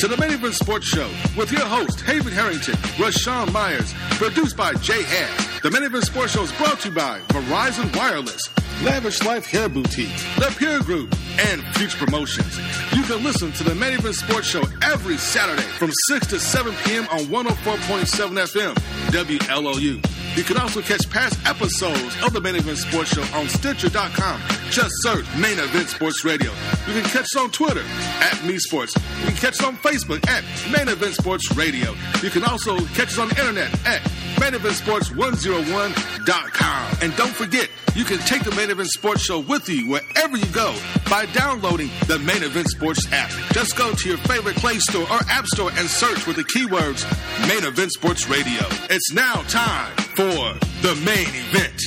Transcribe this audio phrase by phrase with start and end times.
[0.00, 4.72] To the Main Event Sports Show with your host, Haven Harrington, Rashawn Myers, produced by
[4.72, 5.60] Jay Hass.
[5.60, 8.48] The Main Event Sports Show is brought to you by Verizon Wireless,
[8.82, 10.08] Lavish Life Hair Boutique,
[10.38, 12.58] The Peer Group, and Future Promotions.
[12.96, 16.74] You can listen to the Main Event Sports Show every Saturday from 6 to 7
[16.84, 17.06] p.m.
[17.10, 18.74] on 104.7 FM,
[19.10, 20.09] WLOU.
[20.36, 24.40] You can also catch past episodes of the Main Event Sports Show on Stitcher.com.
[24.70, 26.52] Just search Main Event Sports Radio.
[26.86, 27.82] You can catch us on Twitter
[28.20, 28.94] at Me Sports.
[29.20, 31.96] You can catch us on Facebook at Main Event Sports Radio.
[32.22, 34.00] You can also catch us on the internet at
[34.36, 36.96] MainEventSports101.com.
[37.02, 40.46] And don't forget, you can take the Main Event Sports Show with you wherever you
[40.46, 40.72] go
[41.10, 43.30] by downloading the Main Event Sports app.
[43.52, 47.04] Just go to your favorite Play Store or App Store and search with the keywords
[47.48, 48.62] Main Event Sports Radio.
[48.88, 51.80] It's now time for the main event.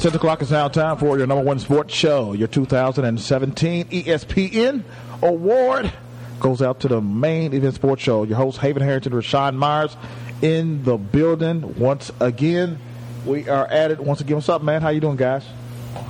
[0.00, 2.32] 6 o'clock is now time for your number one sports show.
[2.32, 4.82] Your 2017 ESPN
[5.22, 5.92] award
[6.40, 8.24] goes out to the main event sports show.
[8.24, 9.94] Your host, Haven Harrington, Rashawn Myers,
[10.40, 12.78] in the building once again.
[13.26, 14.36] We are at it once again.
[14.36, 14.80] What's up, man?
[14.80, 15.44] How you doing, guys?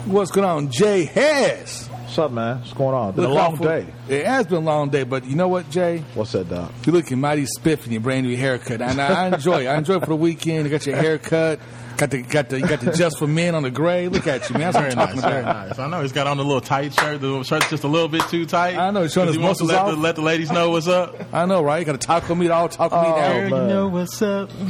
[0.05, 0.71] What's going on?
[0.71, 1.90] Jay Harris.
[2.11, 2.59] What's up, man?
[2.59, 3.09] What's going on?
[3.11, 3.87] It's Been Look a long out for- day.
[4.09, 6.03] It has been a long day, but you know what, Jay?
[6.15, 6.73] What's that, Doc?
[6.85, 9.69] You're looking mighty spiff in your brand new haircut, and I, I enjoy it.
[9.69, 10.65] I enjoy it for the weekend.
[10.65, 11.61] You got your haircut,
[11.97, 14.09] got the got the you got the just for men on the gray.
[14.09, 14.73] Look at you, man.
[14.73, 15.79] That's Very nice, very nice.
[15.79, 17.21] I know he's got on the little tight shirt.
[17.21, 18.77] The shirt's just a little bit too tight.
[18.77, 20.71] I know, he's showing 'Cause his he wants to let the, let the ladies know
[20.71, 21.15] what's up.
[21.33, 21.79] I know, right?
[21.79, 23.51] You Got a taco meat, all taco meat Oh, out.
[23.53, 23.69] man.
[23.69, 24.51] know what's up.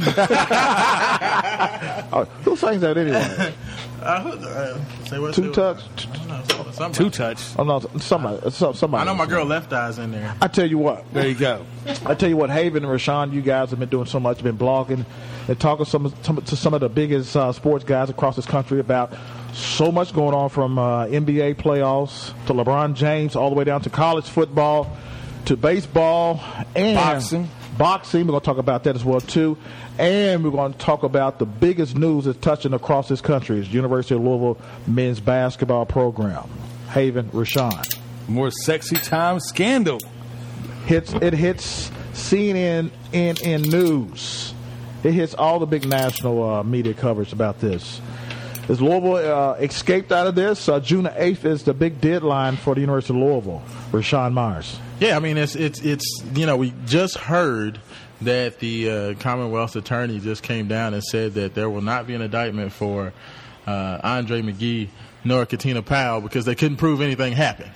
[2.13, 3.53] Oh, who sings that anyway?
[4.01, 5.33] Uh, who- uh, say what?
[5.33, 5.79] Two touch?
[6.29, 6.93] I don't somebody.
[6.93, 7.39] Two touch.
[7.59, 8.49] Oh, no, somebody.
[8.51, 9.01] some- somebody.
[9.01, 10.33] I know my girl Left Eye's in there.
[10.41, 11.05] I tell you what.
[11.13, 11.63] There you go.
[12.05, 14.57] I tell you what, Haven and Rashawn, you guys have been doing so much, been
[14.57, 15.05] blogging
[15.47, 18.79] and talking some, some, to some of the biggest uh, sports guys across this country
[18.79, 19.13] about
[19.53, 23.81] so much going on from uh, NBA playoffs to LeBron James, all the way down
[23.81, 24.95] to college football
[25.45, 26.39] to baseball
[26.75, 27.49] and Boxing.
[27.81, 29.57] Boxing, we're going to talk about that as well too,
[29.97, 33.73] and we're going to talk about the biggest news that's touching across this country is
[33.73, 36.47] University of Louisville men's basketball program.
[36.91, 39.97] Haven, Rashawn More sexy time scandal.
[40.85, 44.53] hits it hits CNN in in news.
[45.03, 47.99] It hits all the big national uh, media coverage about this.
[48.69, 50.69] Is Louisville uh, escaped out of this?
[50.69, 53.63] Uh, June eighth is the big deadline for the University of Louisville.
[53.91, 54.77] Rashawn Myers.
[55.01, 57.79] Yeah, I mean it's it's it's you know we just heard
[58.21, 62.13] that the uh, Commonwealth's attorney just came down and said that there will not be
[62.13, 63.11] an indictment for
[63.65, 64.89] uh, Andre McGee
[65.23, 67.71] nor Katina Powell because they couldn't prove anything happened.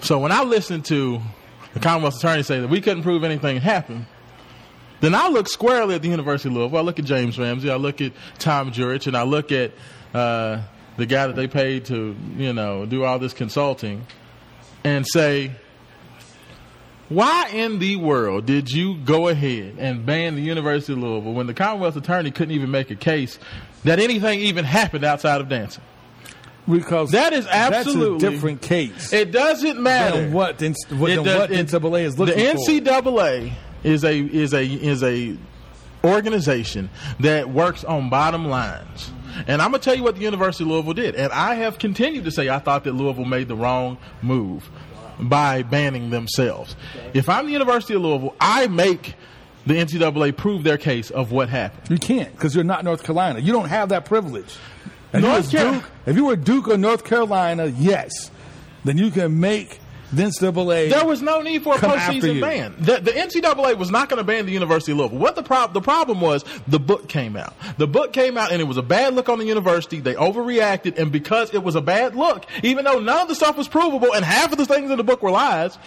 [0.00, 1.22] So when I listen to
[1.74, 4.06] the Commonwealth's attorney say that we couldn't prove anything happened,
[5.00, 6.78] then I look squarely at the University of Louisville.
[6.78, 7.70] I look at James Ramsey.
[7.70, 9.70] I look at Tom Jurich, and I look at
[10.12, 10.60] uh,
[10.96, 14.04] the guy that they paid to, you know, do all this consulting,
[14.84, 15.52] and say,
[17.08, 21.46] why in the world did you go ahead and ban the University of Louisville when
[21.46, 23.38] the Commonwealth attorney couldn't even make a case
[23.84, 25.82] that anything even happened outside of dancing?
[26.68, 29.12] Because That is absolutely- that's a different case.
[29.12, 30.22] It doesn't matter.
[30.22, 32.70] than what, than, what, It than does- what it- NCAA is looking the for.
[32.70, 33.52] NCAA
[33.84, 35.36] is a is a is a
[36.04, 36.88] organization
[37.20, 39.10] that works on bottom lines.
[39.46, 41.14] And I'm gonna tell you what the University of Louisville did.
[41.14, 44.68] And I have continued to say I thought that Louisville made the wrong move
[45.20, 46.76] by banning themselves.
[47.14, 49.14] If I'm the University of Louisville, I make
[49.66, 51.90] the NCAA prove their case of what happened.
[51.90, 53.38] You can't because you're not North Carolina.
[53.38, 54.56] You don't have that privilege.
[55.12, 58.30] If, North you, Car- Duke, if you were Duke or North Carolina, yes,
[58.84, 59.78] then you can make
[60.12, 60.90] NCAA.
[60.90, 62.74] There was no need for a postseason ban.
[62.78, 65.18] The, the NCAA was not going to ban the University of Louisville.
[65.18, 65.74] What the problem?
[65.74, 67.54] The problem was the book came out.
[67.78, 70.00] The book came out, and it was a bad look on the university.
[70.00, 73.56] They overreacted, and because it was a bad look, even though none of the stuff
[73.56, 75.78] was provable, and half of the things in the book were lies,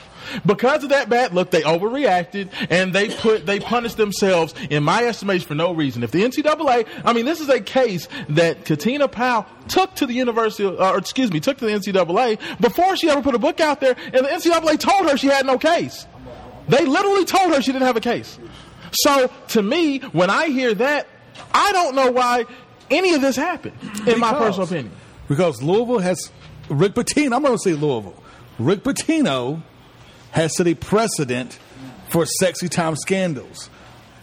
[0.45, 5.03] because of that bad look, they overreacted, and they put they punished themselves, in my
[5.05, 6.03] estimation, for no reason.
[6.03, 10.13] If the NCAA, I mean, this is a case that Katina Powell took to the
[10.13, 13.59] university, uh, or excuse me, took to the NCAA before she ever put a book
[13.59, 16.05] out there, and the NCAA told her she had no case.
[16.67, 18.39] They literally told her she didn't have a case.
[18.91, 21.07] So to me, when I hear that,
[21.53, 22.45] I don't know why
[22.89, 23.77] any of this happened,
[24.07, 24.91] in my personal opinion.
[25.27, 26.31] Because Louisville has
[26.69, 27.35] Rick Pitino.
[27.35, 28.21] I'm going to say Louisville.
[28.59, 29.61] Rick Pitino
[30.31, 31.59] has set a precedent
[32.09, 33.69] for sexy time scandals,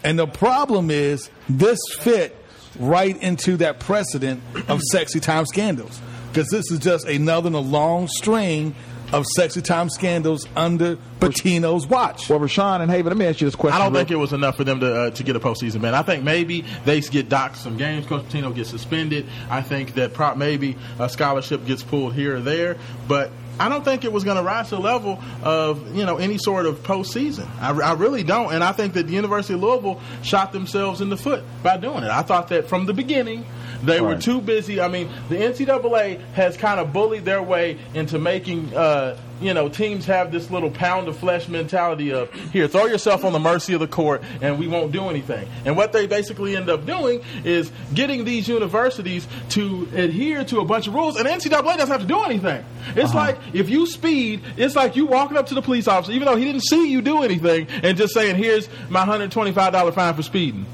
[0.03, 2.35] and the problem is this fit
[2.79, 7.59] right into that precedent of sexy time scandals because this is just another in a
[7.59, 8.75] long string
[9.13, 12.29] of sexy time scandals under Pitino's watch.
[12.29, 13.79] Well, Rashawn and Haven, let me ask you this question.
[13.79, 15.93] I don't think it was enough for them to uh, to get a postseason ban.
[15.93, 18.07] I think maybe they get docked some games.
[18.07, 19.27] Coach Pitino gets suspended.
[19.49, 22.77] I think that pro- maybe a scholarship gets pulled here or there.
[23.07, 26.17] But I don't think it was going to rise to the level of you know
[26.17, 27.47] any sort of postseason.
[27.59, 31.09] I, I really don't, and I think that the University of Louisville shot themselves in
[31.09, 32.09] the foot by doing it.
[32.09, 33.45] I thought that from the beginning
[33.83, 34.15] they right.
[34.15, 34.79] were too busy.
[34.79, 39.69] I mean, the NCAA has kind of bullied their way into making uh, you know
[39.69, 43.73] teams have this little pound of flesh mentality of here, throw yourself on the mercy
[43.73, 45.47] of the court, and we won't do anything.
[45.65, 50.65] And what they basically end up doing is getting these universities to adhere to a
[50.65, 52.63] bunch of rules, and NCAA doesn't have to do anything.
[52.95, 53.17] It's uh-huh.
[53.17, 56.35] like if you speed, it's like you walking up to the police officer, even though
[56.35, 60.13] he didn't see you do anything, and just saying, "Here's my hundred twenty-five dollar fine
[60.13, 60.65] for speeding."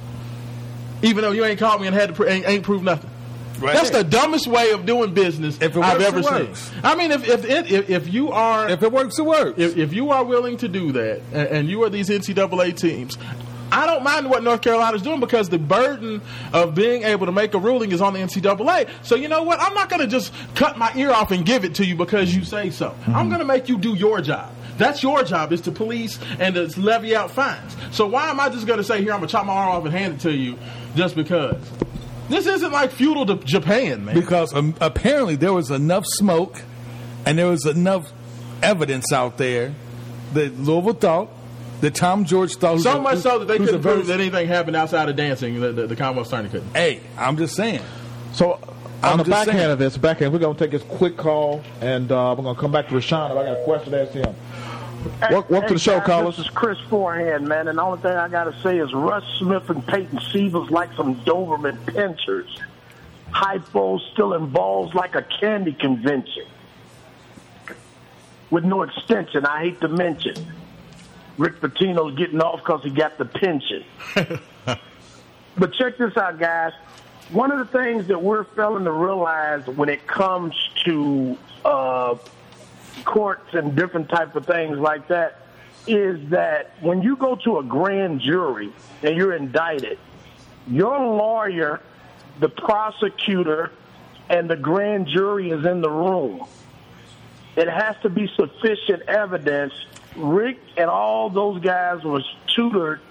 [1.02, 3.10] even though you ain't caught me and had to ain't, ain't proved nothing.
[3.60, 3.74] Right.
[3.74, 6.54] That's the dumbest way of doing business it I've ever seen.
[6.84, 9.60] I mean, if if, it, if if you are if it works, it works.
[9.60, 13.18] If, if you are willing to do that, and, and you are these NCAA teams,
[13.72, 16.22] I don't mind what North Carolina is doing because the burden
[16.54, 18.90] of being able to make a ruling is on the NCAA.
[19.04, 19.60] So you know what?
[19.60, 22.36] I'm not going to just cut my ear off and give it to you because
[22.36, 22.90] you say so.
[22.90, 23.16] Mm-hmm.
[23.16, 24.54] I'm going to make you do your job.
[24.78, 27.76] That's your job is to police and to levy out fines.
[27.92, 29.76] So why am I just going to say here I'm going to chop my arm
[29.76, 30.58] off and hand it to you
[30.96, 31.58] just because?
[32.30, 34.16] This isn't like feudal Japan, man.
[34.16, 36.62] Because um, apparently there was enough smoke
[37.26, 38.12] and there was enough
[38.62, 39.74] evidence out there
[40.34, 41.30] that Louisville thought
[41.82, 42.80] that Tom Jurich thought.
[42.80, 45.60] So much so that they couldn't prove that anything happened outside of dancing.
[45.60, 46.72] The, the, the Commonwealth attorney couldn't.
[46.74, 47.82] Hey, I'm just saying.
[48.34, 48.60] So
[49.04, 49.58] on the back saying.
[49.58, 52.44] end of this, back end, we're going to take this quick call, and uh, we're
[52.44, 53.32] going to come back to Rashawn.
[53.32, 54.36] If I got a question to ask him.
[55.30, 56.38] Welcome, to the show, Carlos.
[56.38, 59.24] This is Chris Forehand, man, and the only thing I got to say is Russ
[59.38, 62.50] Smith and Peyton Sievers like some Doberman pinschers.
[63.32, 66.46] Hypo still involves like a candy convention
[68.50, 69.46] with no extension.
[69.46, 70.36] I hate to mention.
[71.38, 73.86] Rick Pitino's getting off because he got the pension.
[74.16, 76.74] but check this out, guys.
[77.32, 82.16] One of the things that we're failing to realize when it comes to uh,
[83.06, 85.42] courts and different type of things like that
[85.88, 89.98] is that when you go to a grand jury and you're indicted,
[90.68, 91.82] your lawyer,
[92.40, 93.72] the prosecutor,
[94.30, 96.46] and the grand jury is in the room.
[97.56, 99.74] It has to be sufficient evidence.
[100.16, 102.24] Rick and all those guys was
[102.56, 103.02] tutored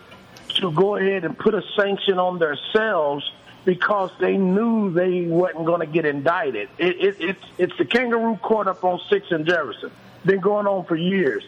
[0.60, 3.28] to go ahead and put a sanction on themselves
[3.68, 6.70] because they knew they wasn't going to get indicted.
[6.78, 9.90] It, it, it's it's the kangaroo court up on Six and Jefferson.
[10.24, 11.44] Been going on for years.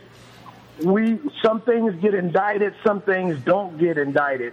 [0.82, 4.52] We some things get indicted, some things don't get indicted.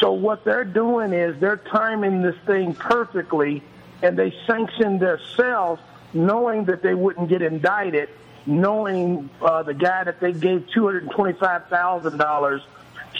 [0.00, 3.62] So what they're doing is they're timing this thing perfectly,
[4.00, 5.82] and they sanction themselves,
[6.14, 8.08] knowing that they wouldn't get indicted,
[8.46, 12.62] knowing uh, the guy that they gave two hundred and twenty-five thousand dollars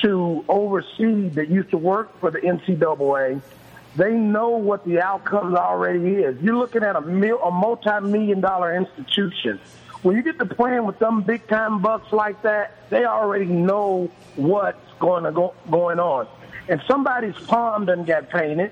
[0.00, 3.42] to oversee that used to work for the NCAA
[3.98, 6.40] they know what the outcome already is.
[6.40, 9.58] You're looking at a, mil, a multi-million dollar institution.
[10.02, 14.08] When you get to playing with them big time bucks like that, they already know
[14.36, 16.28] what's going to go going on.
[16.68, 18.70] And somebody's palm doesn't get painted,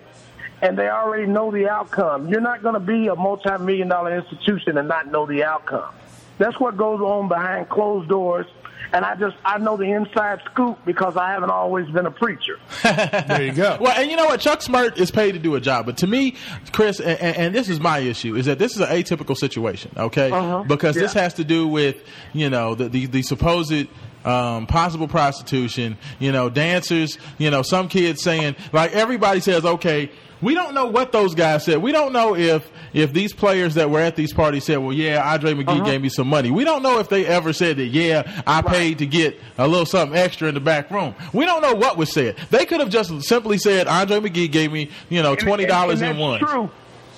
[0.62, 2.28] and they already know the outcome.
[2.28, 5.92] You're not going to be a multi-million dollar institution and not know the outcome.
[6.38, 8.46] That's what goes on behind closed doors
[8.92, 12.58] and I just I know the inside scoop because I haven't always been a preacher.
[12.82, 13.78] there you go.
[13.80, 14.40] Well, and you know what?
[14.40, 16.36] Chuck Smrt is paid to do a job, but to me,
[16.72, 19.92] Chris, and, and this is my issue, is that this is an atypical situation.
[19.96, 20.64] Okay, uh-huh.
[20.64, 21.02] because yeah.
[21.02, 22.02] this has to do with
[22.32, 23.86] you know the the, the supposed.
[24.26, 30.10] Um, possible prostitution, you know, dancers, you know, some kids saying, like everybody says, okay,
[30.42, 31.78] we don't know what those guys said.
[31.78, 35.32] We don't know if if these players that were at these parties said, "Well, yeah,
[35.32, 35.84] Andre McGee uh-huh.
[35.84, 37.86] gave me some money." We don't know if they ever said that.
[37.86, 38.66] Yeah, I right.
[38.66, 41.14] paid to get a little something extra in the back room.
[41.32, 42.36] We don't know what was said.
[42.50, 46.18] They could have just simply said, "Andre McGee gave me, you know, twenty dollars in
[46.18, 46.70] one." True.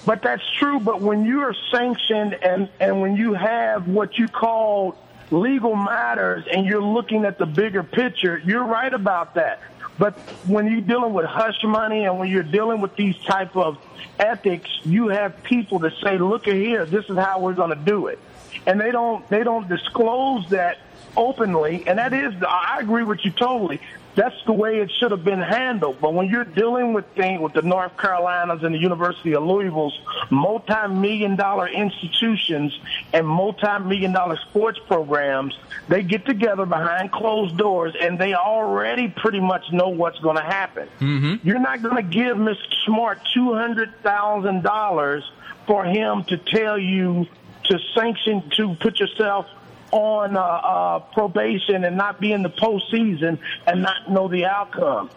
[0.07, 0.81] But that's true.
[0.81, 4.97] But when you are sanctioned and and when you have what you call
[5.31, 9.61] legal matters and you're looking at the bigger picture, you're right about that.
[9.99, 10.15] But
[10.47, 13.79] when you're dealing with hush money and when you're dealing with these type of
[14.19, 18.07] ethics, you have people that say, "Look here, this is how we're going to do
[18.07, 18.19] it,"
[18.67, 20.79] and they don't they don't disclose that
[21.17, 21.83] openly.
[21.87, 23.81] And that is, I agree with you totally
[24.19, 26.01] that's the way it should have been handled.
[26.01, 29.97] But when you're dealing with things with the North Carolinas and the University of Louisville's
[30.29, 32.77] multi-million dollar institutions
[33.13, 35.57] and multi-million dollar sports programs,
[35.89, 40.43] they get together behind closed doors and they already pretty much know what's going to
[40.43, 40.89] happen.
[40.99, 41.47] Mm-hmm.
[41.47, 42.57] You're not going to give Mr.
[42.89, 45.23] Smrt $200,000
[45.69, 47.29] for him to tell you
[47.67, 49.47] to sanction to put yourself
[49.91, 55.11] on uh, uh, probation and not be in the postseason and not know the outcome.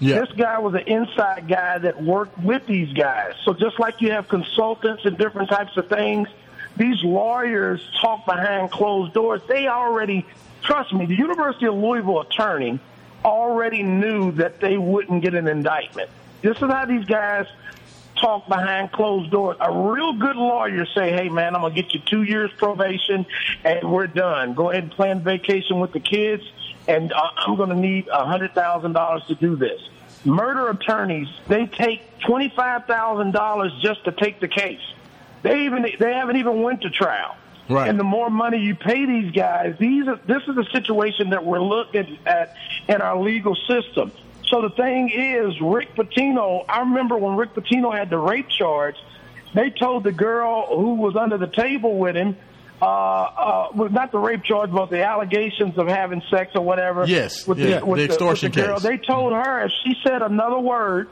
[0.00, 0.20] Yeah.
[0.20, 3.34] This guy was an inside guy that worked with these guys.
[3.44, 6.28] So just like you have consultants and different types of things,
[6.76, 9.42] these lawyers talk behind closed doors.
[9.46, 10.26] They already,
[10.62, 12.80] trust me, the University of Louisville attorney
[13.24, 16.10] already knew that they wouldn't get an indictment.
[16.42, 17.46] This is how these guys
[18.20, 19.56] talk behind closed doors.
[19.60, 23.26] A real good lawyer say, "Hey, man, I'm gonna get you two years probation,
[23.64, 24.54] and we're done.
[24.54, 26.42] Go ahead and plan vacation with the kids,
[26.88, 29.80] and uh, I'm gonna need a hundred thousand dollars to do this."
[30.24, 34.80] Murder attorneys they take twenty five thousand dollars just to take the case.
[35.42, 37.36] They even they haven't even went to trial.
[37.68, 37.88] Right.
[37.88, 41.44] And the more money you pay these guys, these are, this is a situation that
[41.44, 42.54] we're looking at
[42.88, 44.12] in our legal system.
[44.46, 48.96] So the thing is, Rick Pitino, I remember when Rick Pitino had the rape charge,
[49.54, 52.36] they told the girl who was under the table with him,
[52.82, 57.06] uh, uh, was not the rape charge, but the allegations of having sex or whatever.
[57.06, 58.74] Yes, with yeah, the, with the extortion with the girl.
[58.74, 58.82] case.
[58.82, 61.08] They told her if she said another word,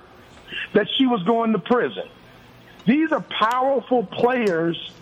[0.74, 2.08] that she was going to prison.
[2.84, 4.92] These are powerful players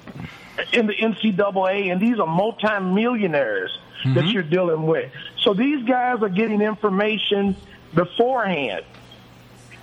[0.72, 3.76] in the NCAA, and these are multimillionaires
[4.14, 5.10] that you're dealing with.
[5.40, 7.56] So these guys are getting information
[7.94, 8.84] beforehand.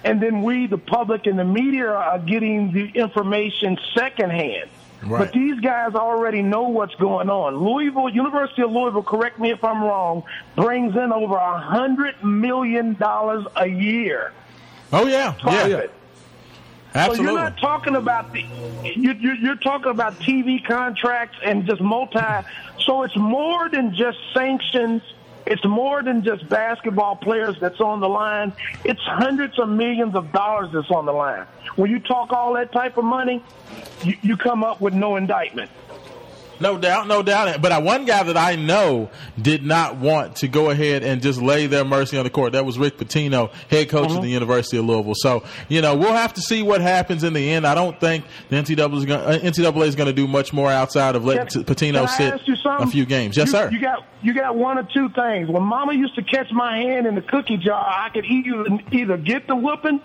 [0.04, 4.70] And then we, the public and the media, are getting the information secondhand.
[5.04, 5.20] Right.
[5.20, 7.58] But these guys already know what's going on.
[7.58, 10.24] Louisville, University of Louisville, correct me if I'm wrong,
[10.56, 14.34] brings in over a hundred million dollars a year.
[14.92, 15.92] Oh yeah, yeah, Profit.
[16.94, 21.82] So you're not talking about the you, you, you're talking about TV contracts and just
[21.82, 22.20] multi.
[22.80, 25.04] So it's more than just sanctions.
[25.50, 28.52] It's more than just basketball players that's on the line.
[28.84, 31.46] It's hundreds of millions of dollars that's on the line.
[31.78, 33.42] When you talk all that type of money,
[34.04, 35.72] you, you come up with no indictment.
[36.60, 37.62] No doubt, no doubt.
[37.62, 39.10] But one guy that I know
[39.42, 42.54] did not want to go ahead and just lay their mercy on the court.
[42.54, 45.14] That was Rick Pitino, head coach of the University of Louisville.
[45.16, 47.66] So, you know, we'll have to see what happens in the end.
[47.68, 50.72] I don't think the NCAA is going, uh, NCAA is going to do much more
[50.72, 52.88] outside of letting Can- Pitino can sit ask you something?
[52.88, 53.38] a few games.
[53.38, 53.70] Yes, you, sir.
[53.72, 55.48] You got you got one or two things.
[55.50, 59.18] When Mama used to catch my hand in the cookie jar, I could either either
[59.18, 60.02] get the whooping,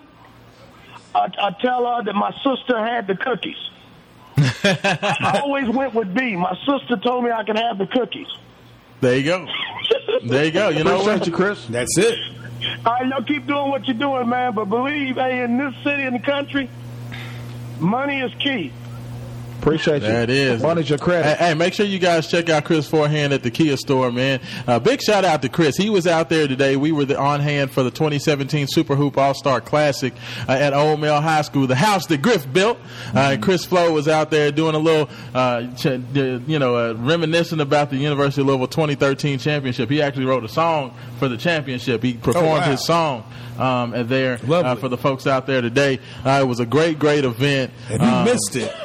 [1.15, 3.57] or, or tell her that my sister had the cookies.
[4.63, 6.35] I always went with B.
[6.35, 8.27] My sister told me I could have the cookies.
[9.01, 9.47] there you go.
[10.25, 10.69] There you go.
[10.69, 11.25] You know what?
[11.25, 11.65] you, Chris.
[11.67, 12.17] That's it.
[12.85, 14.53] All right, y'all keep doing what you're doing, man.
[14.53, 16.69] But believe, hey, in this city and the country,
[17.79, 18.71] money is key.
[19.63, 20.09] Appreciate you.
[20.09, 20.61] That is.
[20.61, 21.37] Money's your credit.
[21.37, 24.41] Hey, hey, make sure you guys check out Chris Forehand at the Kia store, man.
[24.67, 25.77] Uh, big shout out to Chris.
[25.77, 26.75] He was out there today.
[26.75, 30.13] We were the, on hand for the 2017 Super Hoop All Star Classic
[30.49, 32.77] uh, at Old Mill High School, the house that Griff built.
[33.15, 35.99] Uh, and Chris Flo was out there doing a little, uh, ch- uh,
[36.45, 39.89] you know, uh, reminiscing about the University of Louisville 2013 championship.
[39.89, 42.03] He actually wrote a song for the championship.
[42.03, 42.71] He performed wow.
[42.71, 43.23] his song
[43.57, 45.99] um, and there uh, for the folks out there today.
[46.25, 47.71] Uh, it was a great, great event.
[47.89, 48.75] If you Um, missed it,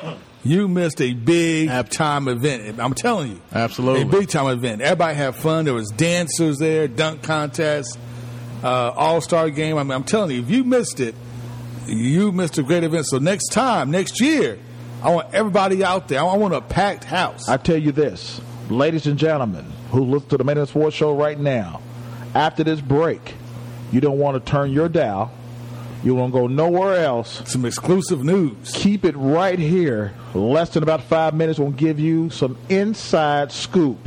[0.45, 2.78] you missed a big Ab- time event.
[2.78, 3.40] I'm telling you.
[3.52, 4.02] Absolutely.
[4.02, 4.80] A big time event.
[4.83, 5.64] Everybody had fun.
[5.64, 7.99] There was dancers there, dunk contest,
[8.62, 9.76] uh, all star game.
[9.76, 11.14] I mean, I'm telling you, if you missed it,
[11.87, 13.07] you missed a great event.
[13.07, 14.59] So next time, next year,
[15.02, 16.21] I want everybody out there.
[16.21, 17.49] I want a packed house.
[17.49, 21.14] I tell you this, ladies and gentlemen who listen to the Main Event Sports Show
[21.14, 21.80] right now,
[22.35, 23.35] after this break,
[23.90, 25.33] you don't want to turn your dial.
[26.05, 27.43] You won't go nowhere else.
[27.50, 28.71] Some exclusive news.
[28.75, 30.14] Keep it right here.
[30.33, 33.99] Less than about five minutes will give you some inside scoop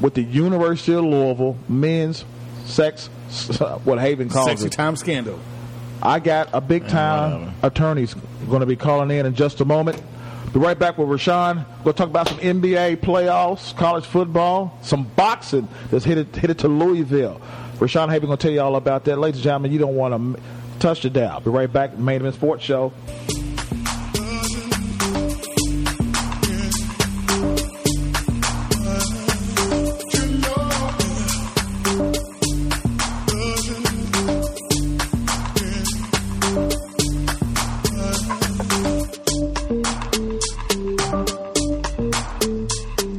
[0.00, 2.24] with the University of Louisville men's
[2.66, 3.06] sex,
[3.84, 4.72] what Haven calls Sexy it.
[4.72, 5.38] time scandal.
[6.02, 8.14] I got a big time attorneys
[8.48, 10.00] going to be calling in in just a moment.
[10.52, 11.64] Be right back with Rashawn.
[11.84, 17.40] We'll talk about some NBA playoffs, college football, some boxing that's headed, headed to Louisville.
[17.78, 19.18] Rashawn Haven going to tell you all about that.
[19.18, 20.42] Ladies and gentlemen, you don't want to
[20.78, 21.40] touch the dial.
[21.40, 21.96] Be right back.
[21.98, 22.92] Main Event Sports Show.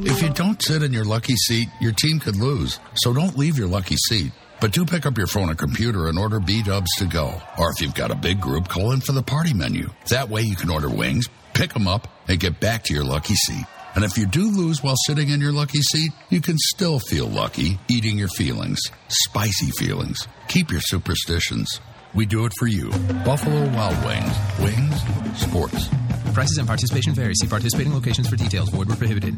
[0.04, 2.80] If you don't sit in your lucky seat, your team could lose.
[2.96, 4.32] So don't leave your lucky seat.
[4.60, 7.40] But do pick up your phone or computer and order B Dubs to go.
[7.58, 9.90] Or if you've got a big group, call in for the party menu.
[10.08, 13.34] That way you can order wings, pick them up, and get back to your lucky
[13.34, 13.64] seat.
[13.94, 17.26] And if you do lose while sitting in your lucky seat, you can still feel
[17.26, 18.80] lucky eating your feelings.
[19.08, 20.26] Spicy feelings.
[20.48, 21.80] Keep your superstitions.
[22.14, 22.90] We do it for you.
[23.24, 24.38] Buffalo Wild Wings.
[24.60, 25.88] Wings, sports.
[26.32, 27.34] Prices and participation vary.
[27.34, 28.70] See participating locations for details.
[28.70, 29.36] Void where prohibited.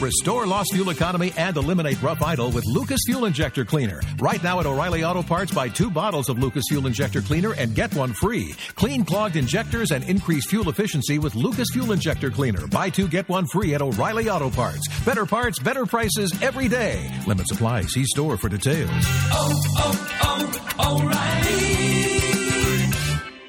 [0.00, 4.00] Restore lost fuel economy and eliminate rough idle with Lucas Fuel Injector Cleaner.
[4.20, 7.74] Right now at O'Reilly Auto Parts, buy two bottles of Lucas Fuel Injector Cleaner and
[7.74, 8.54] get one free.
[8.76, 12.68] Clean clogged injectors and increase fuel efficiency with Lucas Fuel Injector Cleaner.
[12.68, 14.86] Buy two, get one free at O'Reilly Auto Parts.
[15.04, 17.10] Better parts, better prices every day.
[17.26, 17.82] Limit supply.
[17.82, 18.88] See store for details.
[18.92, 21.02] Oh, oh, oh,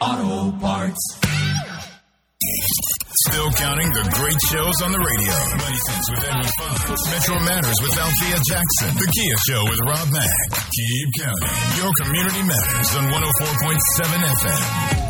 [0.02, 1.20] O'Reilly Auto Parts.
[3.30, 5.36] Still counting the great shows on the radio.
[5.62, 6.50] Money Sense with Edwin.
[7.14, 8.90] Metro Matters with Althea Jackson.
[8.98, 10.66] The Kia Show with Rob Mack.
[10.74, 11.54] Keep counting.
[11.78, 15.09] Your community matters on 104.7 FM.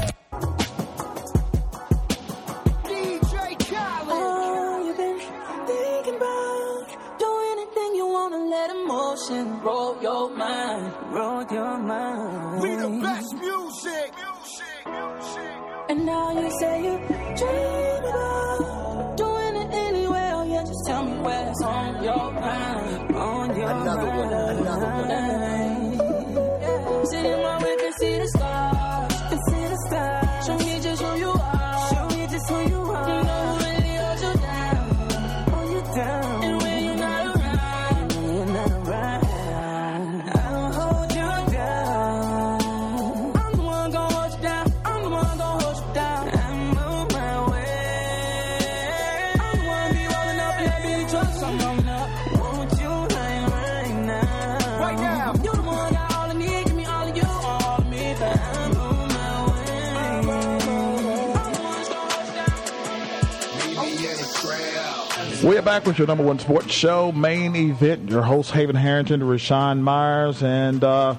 [65.69, 68.09] Back with your number one sports show, main event.
[68.09, 71.13] Your host, Haven Harrington, Rashawn Myers, and uh,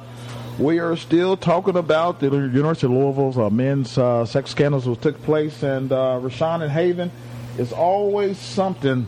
[0.58, 5.00] we are still talking about the University of Louisville's uh, men's uh, sex scandals that
[5.02, 5.62] took place.
[5.62, 7.12] And uh, Rashawn and Haven,
[7.58, 9.06] is always something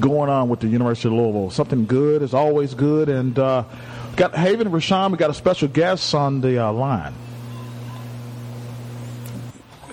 [0.00, 1.50] going on with the University of Louisville.
[1.50, 3.08] Something good is always good.
[3.08, 3.62] And uh,
[4.16, 7.14] got Haven, Rashawn, we got a special guest on the uh, line.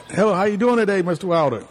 [0.10, 1.26] Hello, how you doing today, Mr.
[1.26, 1.64] Wilder?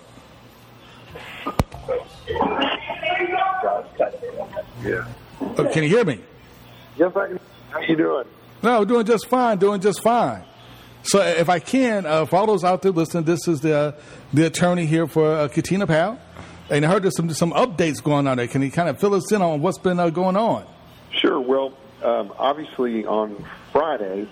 [4.85, 5.07] Yeah.
[5.41, 6.21] Uh, can you hear me?
[6.97, 7.41] Yes, I can.
[7.71, 8.25] How you doing?
[8.63, 10.45] No, doing just fine, doing just fine.
[11.05, 13.95] So, if I can, uh, for all those out there listening, this is the
[14.33, 16.19] the attorney here for uh, Katina Powell,
[16.71, 18.47] and I heard there's some some updates going on there.
[18.47, 20.67] Can you kind of fill us in on what's been uh, going on?
[21.11, 21.41] Sure.
[21.41, 24.29] Well, um, obviously on Friday,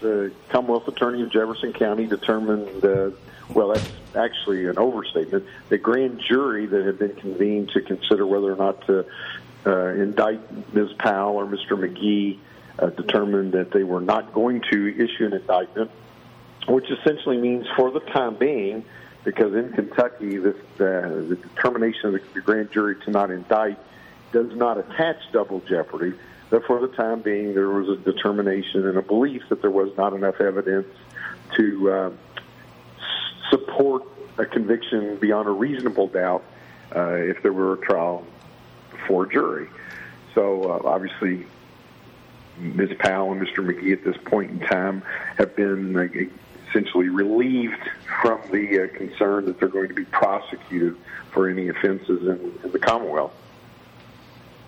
[0.00, 3.10] the Commonwealth Attorney of Jefferson County determined, uh,
[3.50, 8.52] well, that's actually an overstatement, the grand jury that had been convened to consider whether
[8.52, 9.06] or not to
[9.66, 10.92] uh, indict Ms.
[10.98, 11.72] Powell or Mr.
[11.72, 12.38] McGee
[12.78, 15.90] uh, determined that they were not going to issue an indictment,
[16.68, 18.84] which essentially means for the time being,
[19.24, 23.78] because in Kentucky, this, uh, the determination of the, grand jury to not indict
[24.32, 26.14] does not attach double jeopardy.
[26.50, 29.96] That for the time being, there was a determination and a belief that there was
[29.96, 30.86] not enough evidence
[31.56, 32.10] to uh,
[33.50, 34.04] support
[34.38, 36.44] a conviction beyond a reasonable doubt
[36.94, 38.24] uh, if there were a trial
[38.90, 39.68] before a jury.
[40.34, 41.46] So uh, obviously,
[42.58, 42.90] Ms.
[42.98, 43.64] Powell and Mr.
[43.64, 45.02] McGee at this point in time
[45.38, 46.08] have been uh,
[46.68, 47.88] essentially relieved
[48.20, 50.96] from the uh, concern that they're going to be prosecuted
[51.30, 53.34] for any offenses in, in the Commonwealth.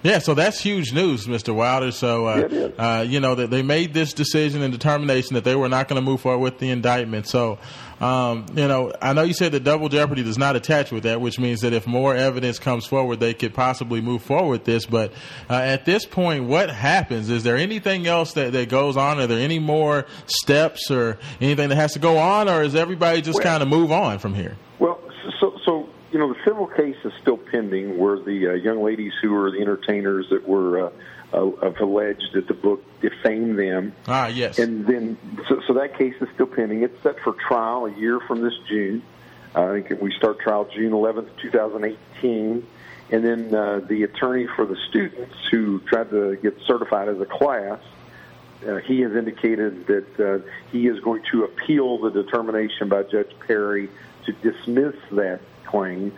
[0.02, 1.52] Yeah, so that's huge news, Mr.
[1.52, 1.90] Wilder.
[1.90, 5.68] So, uh, uh, you know, that they made this decision and determination that they were
[5.68, 7.26] not going to move forward with the indictment.
[7.26, 7.58] So,
[8.00, 11.20] um, you know, I know you said that double jeopardy does not attach with that,
[11.20, 14.86] which means that if more evidence comes forward, they could possibly move forward with this.
[14.86, 15.12] But
[15.50, 17.28] uh, at this point, what happens?
[17.28, 19.18] Is there anything else that, that goes on?
[19.18, 23.20] Are there any more steps or anything that has to go on, or is everybody
[23.20, 24.56] just kind of move on from here?
[24.78, 25.00] Well,
[25.40, 29.12] so, so you know, the civil case is still pending, where the uh, young ladies
[29.20, 30.90] who were the entertainers that were uh,
[31.32, 33.92] uh, have alleged that the book defamed them.
[34.06, 34.58] Ah, yes.
[34.58, 35.18] And then,
[35.48, 36.82] so, so that case is still pending.
[36.82, 39.02] It's set for trial a year from this June.
[39.54, 42.66] I think we start trial June 11th, 2018.
[43.10, 47.26] And then uh, the attorney for the students who tried to get certified as a
[47.26, 47.80] class,
[48.66, 53.30] uh, he has indicated that uh, he is going to appeal the determination by Judge
[53.46, 53.88] Perry
[54.26, 56.12] to dismiss that claim.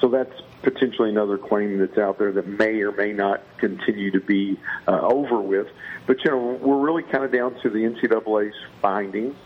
[0.00, 4.20] So that's potentially another claim that's out there that may or may not continue to
[4.20, 5.68] be uh, over with.
[6.06, 9.36] But, you know, we're really kind of down to the NCAA's findings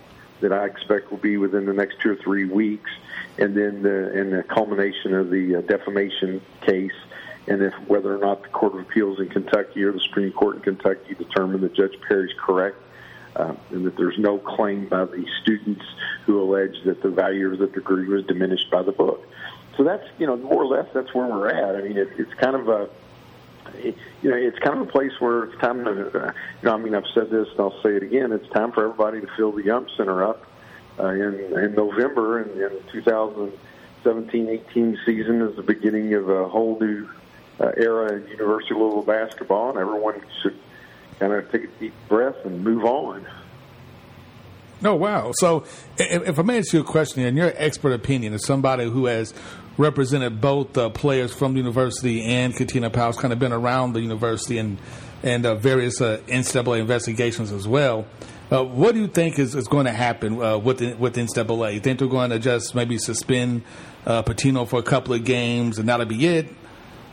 [0.41, 2.91] that I expect will be within the next two or three weeks,
[3.39, 6.93] and then the, and the culmination of the uh, defamation case,
[7.47, 10.57] and if whether or not the Court of Appeals in Kentucky or the Supreme Court
[10.57, 12.77] in Kentucky determine that Judge Perry's correct,
[13.37, 15.85] uh, and that there's no claim by the students
[16.27, 19.27] who allege that the value of the degree was diminished by the book.
[19.77, 21.77] So that's you know more or less that's where we're at.
[21.77, 22.89] I mean, it, it's kind of a
[23.75, 26.33] you know, it's kind of a place where it's time to, uh,
[26.63, 28.33] you know, I mean, I've said this and I'll say it again.
[28.33, 30.45] It's time for everybody to fill the Yum Center up
[30.99, 37.09] uh, in, in November and in 2017-18 season is the beginning of a whole new
[37.61, 40.59] uh, era in University of Louisville basketball, and everyone should
[41.19, 43.27] kind of take a deep breath and move on.
[44.85, 45.31] Oh wow!
[45.37, 45.63] So,
[45.97, 49.07] if, if I may ask you a question, in your expert opinion, as somebody who
[49.07, 49.33] has
[49.83, 54.01] represented both uh, players from the university and Katina Powell's kind of been around the
[54.01, 54.79] university and
[55.25, 58.07] and uh, various uh, NCAA investigations as well.
[58.51, 61.75] Uh, what do you think is, is going to happen uh, with with NCAA?
[61.75, 63.63] You think they're going to just maybe suspend
[64.07, 66.49] uh, Pitino for a couple of games and that'll be it?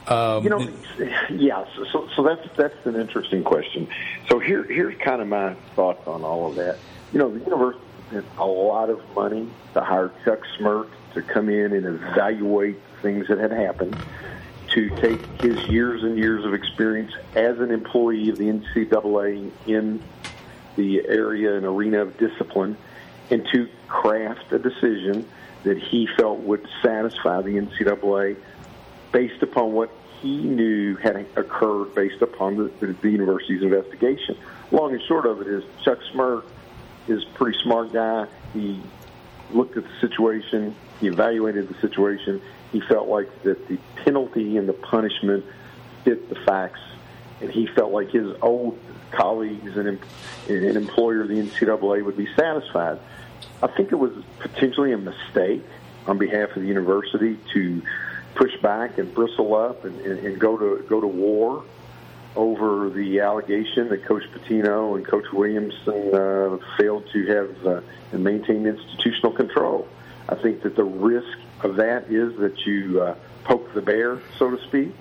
[0.08, 0.68] Um, you know,
[1.30, 1.66] yeah.
[1.76, 3.88] So, so, so that's that's an interesting question.
[4.30, 6.78] So here here's kind of my thoughts on all of that.
[7.14, 11.50] You know, the university spent a lot of money to hire Chuck Smrt to come
[11.50, 13.98] in and evaluate things that had happened,
[14.74, 20.02] to take his years and years of experience as an employee of the NCAA in
[20.76, 22.78] the area and arena of discipline,
[23.32, 25.28] and to craft a decision
[25.64, 28.38] that he felt would satisfy the NCAA
[29.12, 29.90] based upon what
[30.22, 34.38] he knew had occurred based upon the, the university's investigation.
[34.72, 36.44] Long and short of it is Chuck Smrt
[37.08, 38.28] is a pretty smart guy.
[38.54, 38.82] He
[39.52, 42.42] looked at the situation, he evaluated the situation.
[42.72, 45.46] He felt like that the penalty and the punishment
[46.04, 46.82] fit the facts,
[47.42, 48.78] and he felt like his old
[49.12, 50.00] colleagues and,
[50.48, 53.00] and employer, the NCAA, would be satisfied.
[53.62, 55.64] I think it was potentially a mistake
[56.08, 57.82] on behalf of the university to
[58.36, 61.64] push back and bristle up and, and, and go to go to war
[62.36, 67.82] over the allegation that Coach Pitino and Coach Williamson uh, failed to have uh,
[68.12, 69.88] and maintain institutional control.
[70.30, 74.52] I think that the risk of that is that you uh, poke the bear, so
[74.56, 74.94] to speak,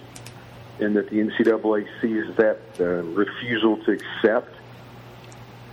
[0.80, 4.54] and that the NCAA sees that uh, refusal to accept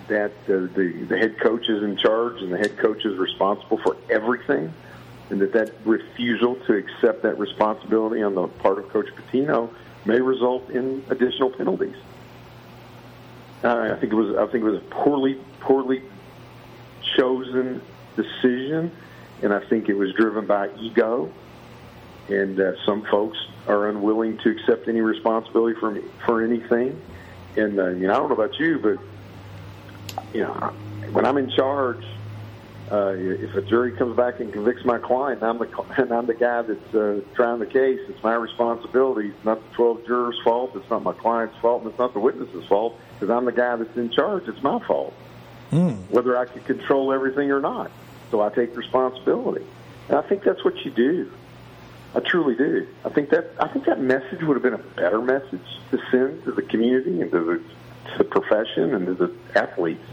[0.08, 3.78] that uh, the the head coach is in charge and the head coach is responsible
[3.80, 4.72] for everything
[5.30, 9.74] and that that refusal to accept that responsibility on the part of Coach Pitino
[10.06, 11.96] may result in additional penalties.
[13.63, 16.04] Uh, I think it was I think it was a poorly poorly
[17.18, 17.82] chosen
[18.15, 18.91] decision,
[19.41, 21.32] and I think it was driven by ego.
[22.28, 27.00] And uh, some folks are unwilling to accept any responsibility for for anything.
[27.56, 30.54] And uh, you know, I don't know about you, but you know,
[31.12, 32.04] when I'm in charge,
[32.91, 36.26] uh, if a jury comes back and convicts my client, and I'm the and I'm
[36.26, 38.00] the guy that's uh, trying the case.
[38.08, 39.30] It's my responsibility.
[39.30, 40.76] It's not the 12 jurors' fault.
[40.76, 43.76] It's not my client's fault, and it's not the witness's fault because I'm the guy
[43.76, 44.48] that's in charge.
[44.48, 45.13] It's my fault,
[45.71, 45.95] mm.
[46.10, 47.91] whether I can control everything or not.
[48.36, 49.65] So I take responsibility,
[50.10, 51.32] and I think that's what you do.
[52.13, 52.86] I truly do.
[53.06, 56.43] I think that I think that message would have been a better message to send
[56.43, 60.04] to the community and to the, to the profession and to the athletes.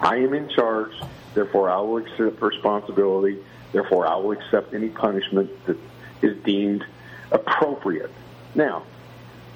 [0.00, 0.92] I am in charge.
[1.34, 3.44] Therefore, I will accept responsibility.
[3.72, 5.76] Therefore, I will accept any punishment that
[6.22, 6.82] is deemed
[7.30, 8.10] appropriate.
[8.54, 8.84] Now,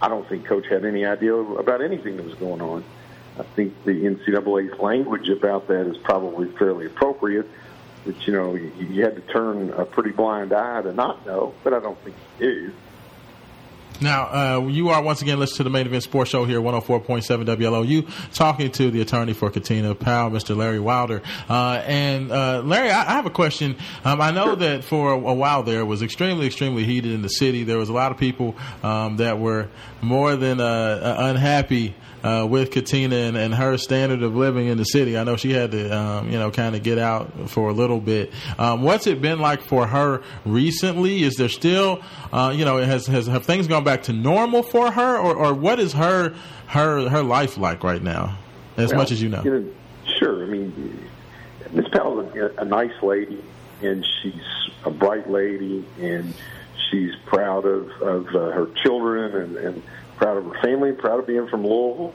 [0.02, 2.85] I don't think Coach had any idea about anything that was going on.
[3.38, 7.46] I think the NCAA's language about that is probably fairly appropriate.
[8.04, 11.74] That you know, you, had to turn a pretty blind eye to not know, but
[11.74, 12.72] I don't think you do.
[14.02, 17.44] Now, uh, you are once again listening to the Main Event Sports Show here, 104.7
[17.44, 20.56] WLOU, talking to the attorney for Katina Powell, Mr.
[20.56, 21.20] Larry Wilder.
[21.50, 23.76] Uh, and uh, Larry, I, I, have a question.
[24.02, 27.28] Um, I know that for a, a, while there was extremely, extremely heated in the
[27.28, 27.64] city.
[27.64, 29.68] There was a lot of people um, that were
[30.00, 34.85] more than uh, unhappy uh, with Katina and, and, her standard of living in the
[34.85, 35.16] city.
[35.16, 38.00] I know she had to, um, you know, kind of get out for a little
[38.00, 38.33] bit.
[38.59, 41.22] Um, what's it been like for her recently?
[41.22, 42.02] Is there still,
[42.33, 45.54] uh, you know, has, has have things gone back to normal for her, or, or
[45.54, 46.35] what is her
[46.66, 48.38] her her life like right now?
[48.76, 49.42] As well, much as you know.
[49.42, 49.70] you know.
[50.18, 50.42] Sure.
[50.42, 51.09] I mean,
[51.72, 53.42] Miss Powell's a, a nice lady,
[53.83, 54.42] and she's
[54.85, 56.35] a bright lady, and
[56.90, 59.56] she's proud of of uh, her children and.
[59.56, 59.83] and
[60.20, 62.14] proud of her family, proud of being from Louisville,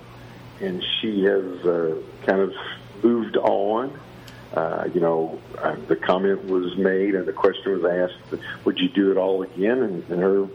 [0.61, 2.53] and she has uh, kind of
[3.03, 3.99] moved on.
[4.53, 8.87] Uh, you know, uh, the comment was made and the question was asked, would you
[8.89, 9.81] do it all again?
[9.81, 10.47] And, and her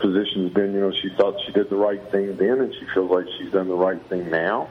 [0.00, 2.84] position has been, you know, she thought she did the right thing then and she
[2.92, 4.68] feels like she's done the right thing now.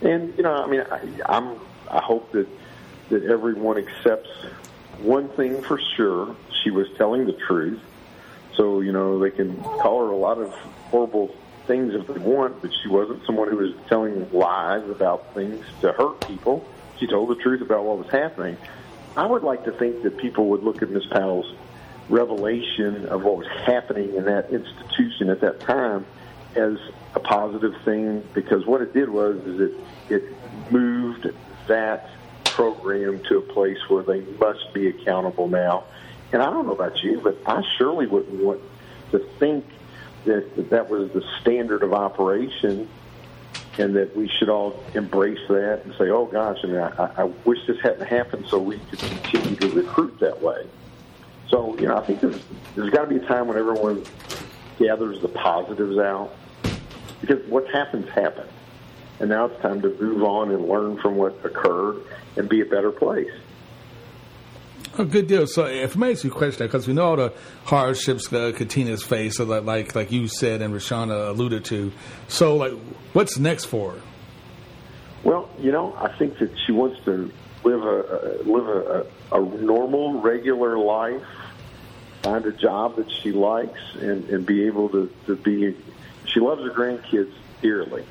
[0.00, 1.58] And, you know, I mean, I, I'm,
[1.90, 2.46] I hope that,
[3.10, 4.30] that everyone accepts
[5.00, 6.34] one thing for sure.
[6.62, 7.82] She was telling the truth.
[8.56, 10.50] So, you know, they can call her a lot of
[10.90, 11.34] horrible
[11.66, 15.92] things if they want, but she wasn't someone who was telling lies about things to
[15.92, 16.66] hurt people.
[16.98, 18.56] She told the truth about what was happening.
[19.16, 21.52] I would like to think that people would look at Miss Powell's
[22.08, 26.04] revelation of what was happening in that institution at that time
[26.54, 26.76] as
[27.14, 29.74] a positive thing because what it did was is it
[30.10, 31.28] it moved
[31.66, 32.10] that
[32.44, 35.84] program to a place where they must be accountable now.
[36.32, 38.60] And I don't know about you, but I surely wouldn't want
[39.12, 39.64] to think
[40.24, 42.88] that that, that was the standard of operation
[43.78, 47.24] and that we should all embrace that and say, oh gosh, I mean, I, I
[47.44, 50.66] wish this hadn't happened so we could continue to recruit that way.
[51.48, 52.40] So, you know, I think there's,
[52.74, 54.04] there's got to be a time when everyone
[54.78, 56.34] gathers the positives out
[57.20, 58.50] because what happens happened.
[59.20, 62.02] And now it's time to move on and learn from what occurred
[62.36, 63.30] and be a better place.
[64.96, 65.46] A good deal.
[65.48, 67.32] So, if I ask you a question, because we know all the
[67.64, 71.90] hardships uh, Katina's faced, so like, like like you said and Rashana alluded to.
[72.28, 72.74] So, like,
[73.12, 74.00] what's next for her?
[75.24, 77.32] Well, you know, I think that she wants to
[77.64, 81.26] live a, live a, a normal, regular life,
[82.22, 85.76] find a job that she likes, and, and be able to, to be.
[86.26, 88.04] She loves her grandkids dearly,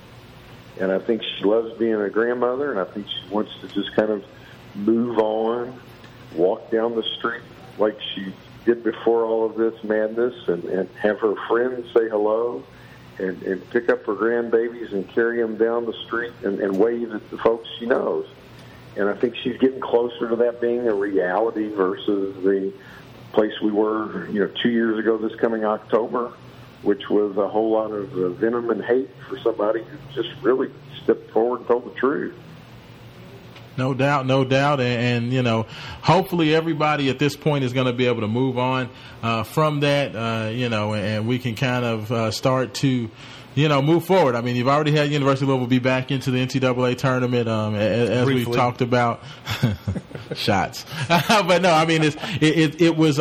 [0.82, 3.96] and I think she loves being a grandmother, and I think she wants to just
[3.96, 4.26] kind of
[4.76, 5.80] move on,
[6.36, 7.44] walk down the street
[7.78, 8.34] like she
[8.66, 12.64] did before all of this madness, and, and have her friends say hello
[13.20, 17.14] and, and pick up her grandbabies and carry them down the street and, and wave
[17.14, 18.28] at the folks she knows.
[18.96, 22.72] And I think she's getting closer to that being a reality versus the
[23.34, 26.34] place we were, you know, two years ago this coming October,
[26.84, 30.70] which was a whole lot of uh, venom and hate for somebody who just really
[31.04, 32.36] stepped forward and told the truth.
[33.78, 35.66] No doubt, no doubt, and, and you know,
[36.02, 38.90] hopefully everybody at this point is going to be able to move on
[39.22, 43.10] uh, from that, uh, you know, and we can kind of uh, start to,
[43.56, 44.36] you know, move forward.
[44.36, 47.76] I mean, you've already had University of Louisville be back into the NCAA tournament, um,
[47.76, 49.24] as, as we've talked about.
[50.36, 53.20] Shots, but no, I mean, it's, it, it, it was.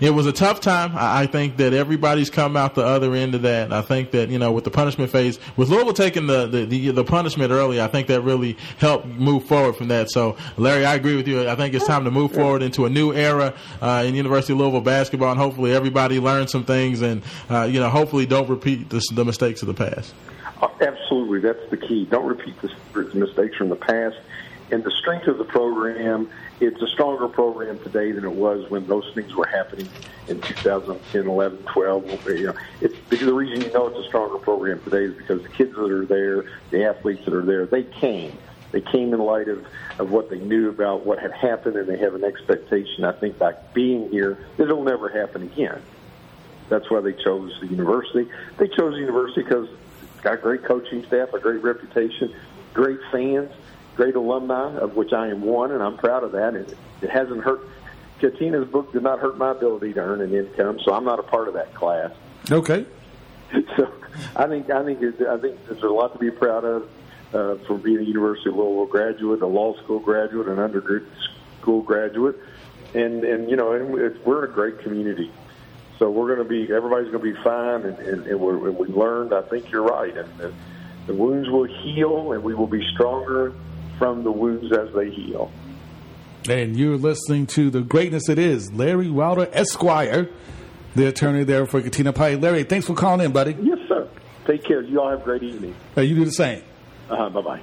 [0.00, 0.96] It was a tough time.
[0.96, 3.72] I I think that everybody's come out the other end of that.
[3.72, 6.90] I think that you know with the punishment phase, with Louisville taking the the, the,
[6.90, 10.10] the punishment early, I think that really helped move forward from that.
[10.10, 11.48] So, Larry, I agree with you.
[11.48, 14.60] I think it's time to move forward into a new era uh, in University of
[14.60, 18.88] Louisville basketball, and hopefully everybody learns some things, and uh, you know hopefully don't repeat
[18.90, 20.14] the, the mistakes of the past.
[20.60, 22.04] Uh, Absolutely, that's the key.
[22.04, 22.70] Don't repeat the
[23.14, 24.16] mistakes from the past.
[24.70, 26.28] And the strength of the program,
[26.60, 29.90] it's a stronger program today than it was when those things were happening
[30.28, 32.26] in 2010, 11, 12.
[32.26, 35.48] You know, it's the reason you know it's a stronger program today is because the
[35.50, 38.36] kids that are there, the athletes that are there, they came.
[38.72, 39.64] They came in light of,
[39.98, 43.38] of what they knew about what had happened, and they have an expectation, I think,
[43.38, 45.80] by being here, it'll never happen again.
[46.68, 48.28] That's why they chose the university.
[48.58, 52.34] They chose the university because it's got great coaching staff, a great reputation,
[52.74, 53.52] great fans,
[53.96, 56.54] great alumni, of which I am one, and I'm proud of that.
[56.54, 57.60] And it hasn't hurt.
[58.20, 61.22] Katina's book did not hurt my ability to earn an income, so I'm not a
[61.22, 62.12] part of that class.
[62.50, 62.86] Okay.
[63.76, 63.92] So
[64.34, 66.82] I think I think it, I think there's a lot to be proud of
[67.32, 71.12] uh, for being a University of Louisville graduate, a law school graduate, an undergraduate
[71.60, 72.36] school graduate,
[72.94, 75.30] and and you know, and it's, we're in a great community.
[75.98, 78.76] So we're going to be everybody's going to be fine, and, and, and, we're, and
[78.76, 79.32] we learned.
[79.32, 80.52] I think you're right, and the,
[81.06, 83.52] the wounds will heal, and we will be stronger
[83.98, 85.50] from the wounds as they heal.
[86.48, 90.28] And you're listening to the greatness it is, Larry Wilder Esquire,
[90.94, 92.40] the attorney there for Katina Pike.
[92.40, 93.56] Larry, thanks for calling in, buddy.
[93.60, 94.08] Yes, sir.
[94.46, 94.80] Take care.
[94.82, 95.74] You all have a great evening.
[95.96, 96.62] Uh, you do the same.
[97.10, 97.60] Uh-huh, bye bye.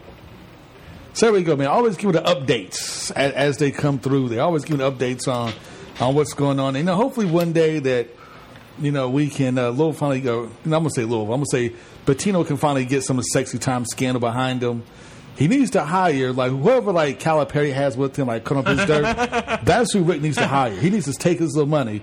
[1.14, 1.68] So there we go, man.
[1.68, 4.30] Always give the updates as, as they come through.
[4.30, 5.54] They always give the updates on
[6.00, 6.70] on what's going on.
[6.70, 8.08] And you know, hopefully one day that
[8.80, 10.50] you know we can uh, Louisville finally go.
[10.66, 11.34] I'm gonna say Louisville.
[11.34, 11.74] I'm gonna say
[12.06, 14.84] Pitino can finally get some of the sexy time scandal behind him.
[15.36, 18.78] He needs to hire like whoever like Calipari has with him, like cut up his
[18.86, 19.62] dirt.
[19.64, 20.76] That's who Rick needs to hire.
[20.76, 22.02] He needs to take his little money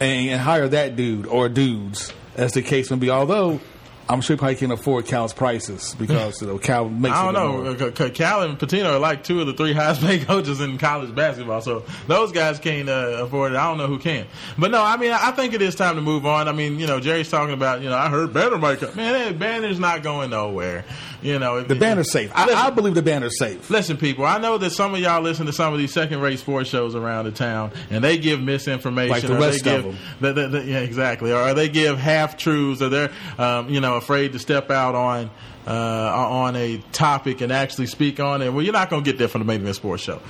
[0.00, 3.10] and, and hire that dude or dudes, as the case may be.
[3.10, 3.60] Although
[4.08, 7.14] I'm sure he probably can't afford Cal's prices because you know Cal makes.
[7.14, 7.90] I don't know.
[7.94, 11.14] C- Cal and Pitino are like two of the three highest paid coaches in college
[11.14, 11.60] basketball.
[11.62, 13.56] So those guys can't uh, afford it.
[13.56, 14.26] I don't know who can.
[14.58, 16.48] But no, I mean, I think it is time to move on.
[16.48, 18.94] I mean, you know, Jerry's talking about, you know, I heard Banner make up.
[18.96, 20.84] Man, that banner's not going nowhere.
[21.22, 22.32] You know, The banner's safe.
[22.34, 23.70] I, I believe the banner's safe.
[23.70, 26.68] Listen, people, I know that some of y'all listen to some of these second-rate sports
[26.68, 29.10] shows around the town, and they give misinformation.
[29.12, 30.02] Like the rest they of give, them.
[30.20, 31.32] the- the- the- yeah, exactly.
[31.32, 35.30] Or they give half truths, or they're, um, you know, afraid to step out on
[35.66, 38.52] uh, on a topic and actually speak on it.
[38.52, 40.20] Well, you're not going to get that from the main event sports show.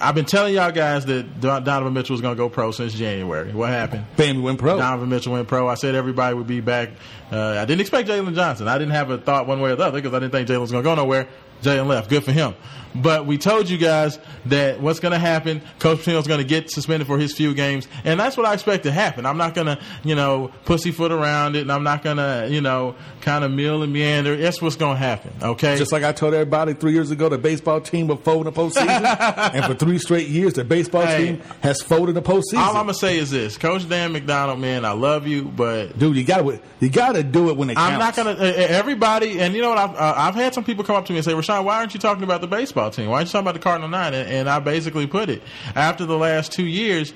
[0.00, 3.52] I've been telling y'all guys that Donovan Mitchell was going to go pro since January.
[3.52, 4.04] What happened?
[4.16, 4.76] Bam, went pro.
[4.76, 5.68] Donovan Mitchell went pro.
[5.68, 6.90] I said everybody would be back.
[7.30, 8.66] Uh, I didn't expect Jalen Johnson.
[8.66, 10.60] I didn't have a thought one way or the other because I didn't think Jalen
[10.60, 11.28] was going to go nowhere.
[11.62, 12.10] Jalen left.
[12.10, 12.54] Good for him.
[12.94, 15.62] But we told you guys that what's going to happen.
[15.80, 18.84] Coach Pitino's going to get suspended for his few games, and that's what I expect
[18.84, 19.26] to happen.
[19.26, 22.60] I'm not going to, you know, pussyfoot around it, and I'm not going to, you
[22.60, 24.36] know, kind of mill and meander.
[24.36, 25.32] That's what's going to happen.
[25.42, 25.76] Okay.
[25.76, 28.60] Just like I told everybody three years ago, the baseball team will fold in the
[28.60, 31.26] postseason, and for three straight years, the baseball Hey.
[31.26, 32.58] team has folded in the postseason.
[32.58, 36.16] All I'm gonna say is this, Coach Dan McDonnell, man, I love you, but dude,
[36.16, 37.92] you got to you got to do it when it counts.
[37.92, 38.30] I'm not gonna.
[38.32, 39.78] Uh, everybody, and you know what?
[39.78, 41.94] I've, uh, I've had some people come up to me and say, "Rashawn, why aren't
[41.94, 43.08] you talking about the baseball team?
[43.08, 44.14] Why aren't you talking about the Cardinal Nine?
[44.14, 45.42] And, and I basically put it
[45.74, 47.12] after the last two years.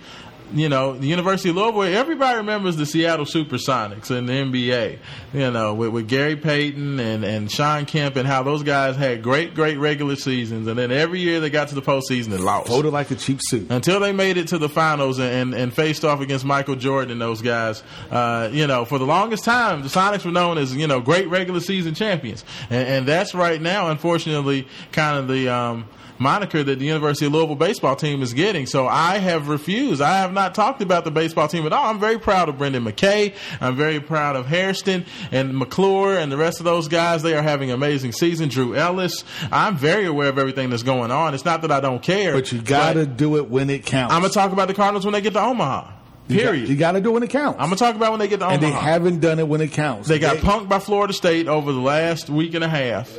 [0.52, 1.82] You know, the University of Louisville.
[1.82, 4.98] Everybody remembers the Seattle SuperSonics in the NBA.
[5.34, 9.22] You know, with, with Gary Payton and and Sean Kemp and how those guys had
[9.22, 12.68] great, great regular seasons, and then every year they got to the postseason and lost.
[12.68, 13.70] Folded like a cheap suit.
[13.70, 17.12] Until they made it to the finals and, and, and faced off against Michael Jordan
[17.12, 20.74] and those guys, uh, you know, for the longest time, the Sonics were known as,
[20.74, 22.44] you know, great regular season champions.
[22.70, 25.86] And, and that's right now, unfortunately, kind of the, um,
[26.18, 28.66] moniker that the University of Louisville baseball team is getting.
[28.66, 30.00] So I have refused.
[30.00, 31.86] I have not talked about the baseball team at all.
[31.90, 33.34] I'm very proud of Brendan McKay.
[33.60, 37.22] I'm very proud of Hairston and McClure and the rest of those guys.
[37.22, 38.48] They are having an amazing season.
[38.48, 39.24] Drew Ellis.
[39.52, 41.34] I'm very aware of everything that's going on.
[41.34, 42.32] It's not that I don't care.
[42.34, 44.12] But you got to do it when it counts.
[44.14, 45.92] I'm gonna talk about the Cardinals when they get to Omaha.
[46.28, 46.68] Period.
[46.68, 47.58] You got to do it when it counts.
[47.58, 48.54] I'm gonna talk about when they get to Omaha.
[48.54, 50.08] and they haven't done it when it counts.
[50.08, 53.10] They got punked by Florida State over the last week and a half.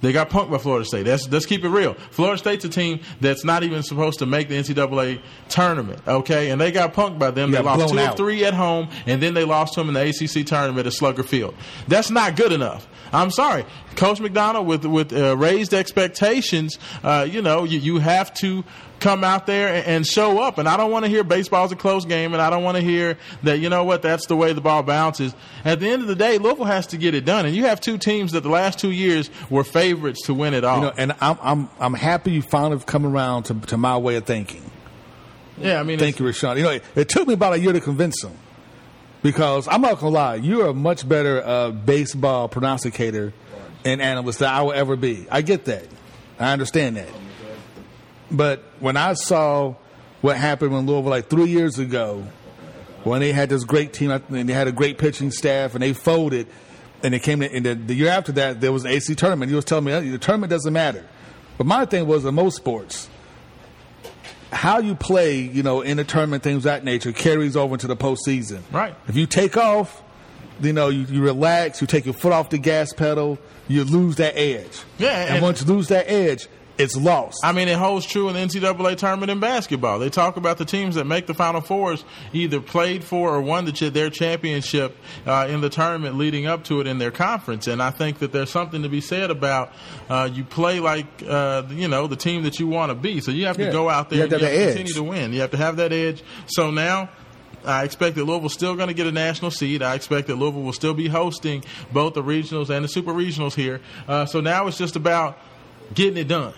[0.00, 1.04] They got punked by Florida State.
[1.04, 1.94] That's, let's keep it real.
[2.10, 6.50] Florida State's a team that's not even supposed to make the NCAA tournament, okay?
[6.50, 7.50] And they got punked by them.
[7.50, 8.10] You They lost two out.
[8.12, 10.92] of three at home, and then they lost to them in the ACC tournament at
[10.92, 11.54] Slugger Field.
[11.88, 12.86] That's not good enough.
[13.12, 13.64] I'm sorry,
[13.96, 18.64] Coach McDonnell, with with uh, raised expectations, uh, you know, you, you have to
[19.00, 20.56] come out there and, and show up.
[20.58, 22.82] And I don't want to hear baseball's a close game, and I don't want to
[22.82, 25.34] hear that you know what that's the way the ball bounces.
[25.64, 27.80] At the end of the day, Louisville has to get it done, and you have
[27.80, 30.76] two teams that the last two years were favorites to win it all.
[30.76, 33.98] You know, and I'm I'm I'm happy you finally have come around to, to my
[33.98, 34.62] way of thinking.
[35.58, 36.56] yeah, I mean, Thank you, Rashawn.
[36.56, 38.32] You know, it, it took me about a year to convince him
[39.22, 43.32] because I'm not gonna lie, you're a much better uh, baseball pronosticator
[43.84, 45.26] and analyst than I will ever be.
[45.30, 45.86] I get that.
[46.38, 47.08] I understand that.
[48.30, 49.74] But when I saw
[50.20, 52.26] what happened when Louisville, like three years ago,
[53.02, 55.92] when they had this great team and they had a great pitching staff and they
[55.92, 56.46] folded,
[57.04, 59.50] and it came in, and the, the year after that there was an ACC tournament.
[59.50, 61.04] He was telling me "Uh, the tournament doesn't matter.
[61.58, 63.08] But my thing was in most sports,
[64.52, 67.86] how you play, you know, in a tournament, things of that nature, carries over into
[67.86, 68.60] the postseason.
[68.72, 68.94] Right.
[69.08, 70.02] If you take off,
[70.60, 73.38] you know, you, you relax, you take your foot off the gas pedal,
[73.68, 74.82] you lose that edge.
[74.98, 77.38] Yeah, and, and- once you lose that edge, it's lost.
[77.44, 79.98] I mean, it holds true in the NCAA tournament in basketball.
[80.00, 83.64] They talk about the teams that make the Final Fours either played for or won
[83.64, 87.66] the, their championship uh, in the tournament leading up to it in their conference.
[87.68, 89.72] And I think that there's something to be said about
[90.08, 93.20] uh, you play like uh, you know the team that you want to be.
[93.20, 93.70] So you have to Yeah.
[93.72, 95.32] go out You there have and to you have have to continue to win.
[95.32, 96.22] You have to have that edge.
[96.48, 97.10] So now.
[97.66, 99.80] I expect that Louisville's still going to get a national seed.
[99.80, 103.54] I expect that Louisville will still be hosting both the regionals and the super regionals
[103.54, 103.80] here.
[104.06, 105.38] Uh, so now it's just about
[105.94, 106.54] getting it done.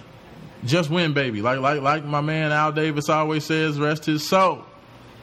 [0.65, 1.43] Just win, baby.
[1.43, 4.65] Like like like my man Al Davis always says, rest his soul.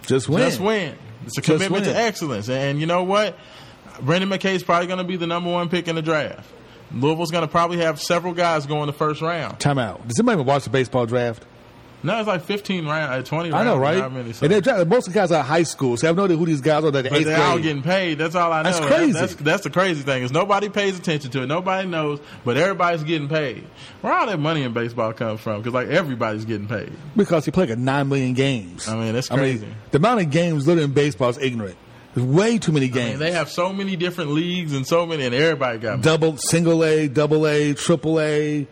[0.06, 0.40] Just win.
[0.40, 0.96] Just win.
[1.26, 1.94] It's a Just commitment win.
[1.94, 2.50] to excellence.
[2.50, 3.38] And you know what?
[4.02, 6.50] Brendan McKay is probably going to be the number one pick in the draft.
[6.92, 9.60] Louisville's going to probably have several guys going the first round.
[9.60, 10.08] Time out.
[10.08, 11.46] Does anybody even watch the baseball draft?
[12.04, 13.62] No, it's like 15 round, uh, 20 rounds.
[13.62, 14.12] I know, right?
[14.12, 14.44] Many, so.
[14.44, 16.36] And they're draft- most of the guys are high school, so I have no idea
[16.36, 16.92] who these guys are.
[16.92, 18.18] That But they're all getting paid.
[18.18, 18.64] That's all I know.
[18.70, 19.12] That's That- crazy.
[19.14, 21.48] That's, that's the crazy thing is nobody pays attention to it.
[21.48, 23.64] Nobody knows, but everybody's getting paid.
[24.02, 25.62] Where all that money in baseball comes from?
[25.62, 26.92] Because like everybody's getting paid.
[27.16, 28.88] because you play like nine million games.
[28.90, 29.66] I mean, that's I crazy.
[29.66, 31.78] mean, the amount of games literally in baseball is ignorant.
[32.16, 33.10] There's way too many I games.
[33.12, 36.02] mean, they have so many different leagues and so many, and everybody got money.
[36.04, 38.68] double, single A, double A, triple A,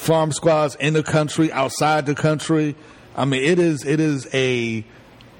[0.00, 2.74] farm squads in the country, outside the country.
[3.14, 4.84] I mean, it is it is a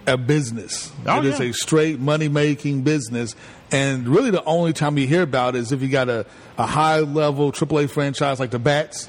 [0.07, 0.93] a business.
[1.07, 1.47] Oh, it is yeah.
[1.47, 3.35] a straight money making business.
[3.73, 6.27] And really, the only time you hear about it is if you got a,
[6.59, 9.09] a high level AAA franchise like the Bats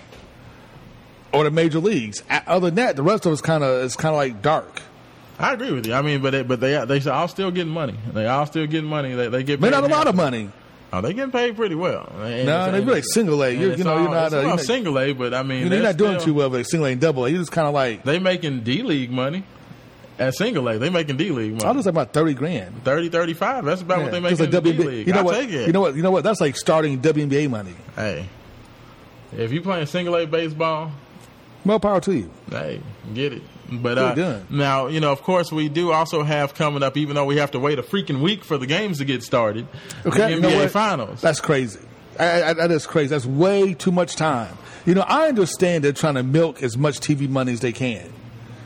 [1.33, 2.23] or the major leagues.
[2.29, 4.81] Other than that, the rest of it's kind of it's kind of like dark.
[5.37, 5.93] I agree with you.
[5.93, 7.95] I mean, but they, but they they all still getting money.
[8.13, 9.15] They all still getting money.
[9.15, 10.51] They, they get paid not a lot of handsomely.
[10.91, 11.03] Mony.
[11.03, 12.11] Oh, they getting paid pretty well.
[12.21, 13.51] And No, they be like single A.
[13.51, 14.33] You're, you know, you're not.
[14.33, 16.25] uh, you're not single A, but I mean, you know, you're they're not doing still-
[16.25, 17.29] too well with single A and double A.
[17.29, 19.43] You're just kind of like They making D league money
[20.19, 20.77] at single A.
[20.77, 21.65] They making D league money.
[21.65, 22.83] I was like about thirty grand.
[22.83, 23.65] 30, 35.
[23.65, 25.07] That's about what they Yeah, make like the D league.
[25.07, 25.35] You know I what?
[25.39, 25.67] take it.
[25.67, 25.95] You know what?
[25.95, 26.23] You know what?
[26.23, 27.73] That's like starting WNBA money.
[27.95, 28.25] Hey,
[29.37, 30.91] if you playing single A baseball,
[31.63, 32.29] More power to you.
[32.49, 32.81] hey,
[33.13, 33.41] get it.
[33.71, 37.25] But uh, now, you know, of course, we do also have coming up, even though
[37.25, 39.67] we have to wait a freaking week for the games to get started.
[40.05, 40.67] Okay, the you NBA know?
[40.67, 41.21] Finals.
[41.21, 41.79] That's crazy.
[42.19, 43.09] I, I, that is crazy.
[43.09, 44.57] That's way too much time.
[44.85, 48.11] You know, I understand they're trying to milk as much TV money as they can.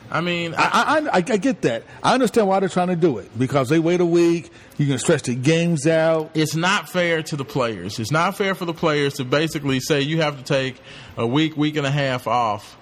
[0.09, 1.83] I mean, I, I, I, I get that.
[2.01, 4.49] I understand why they're trying to do it because they wait a week.
[4.77, 6.31] You can stretch the games out.
[6.35, 7.99] it's not fair to the players.
[7.99, 10.79] It's not fair for the players to basically say you have to take
[11.17, 12.77] a week, week and a half off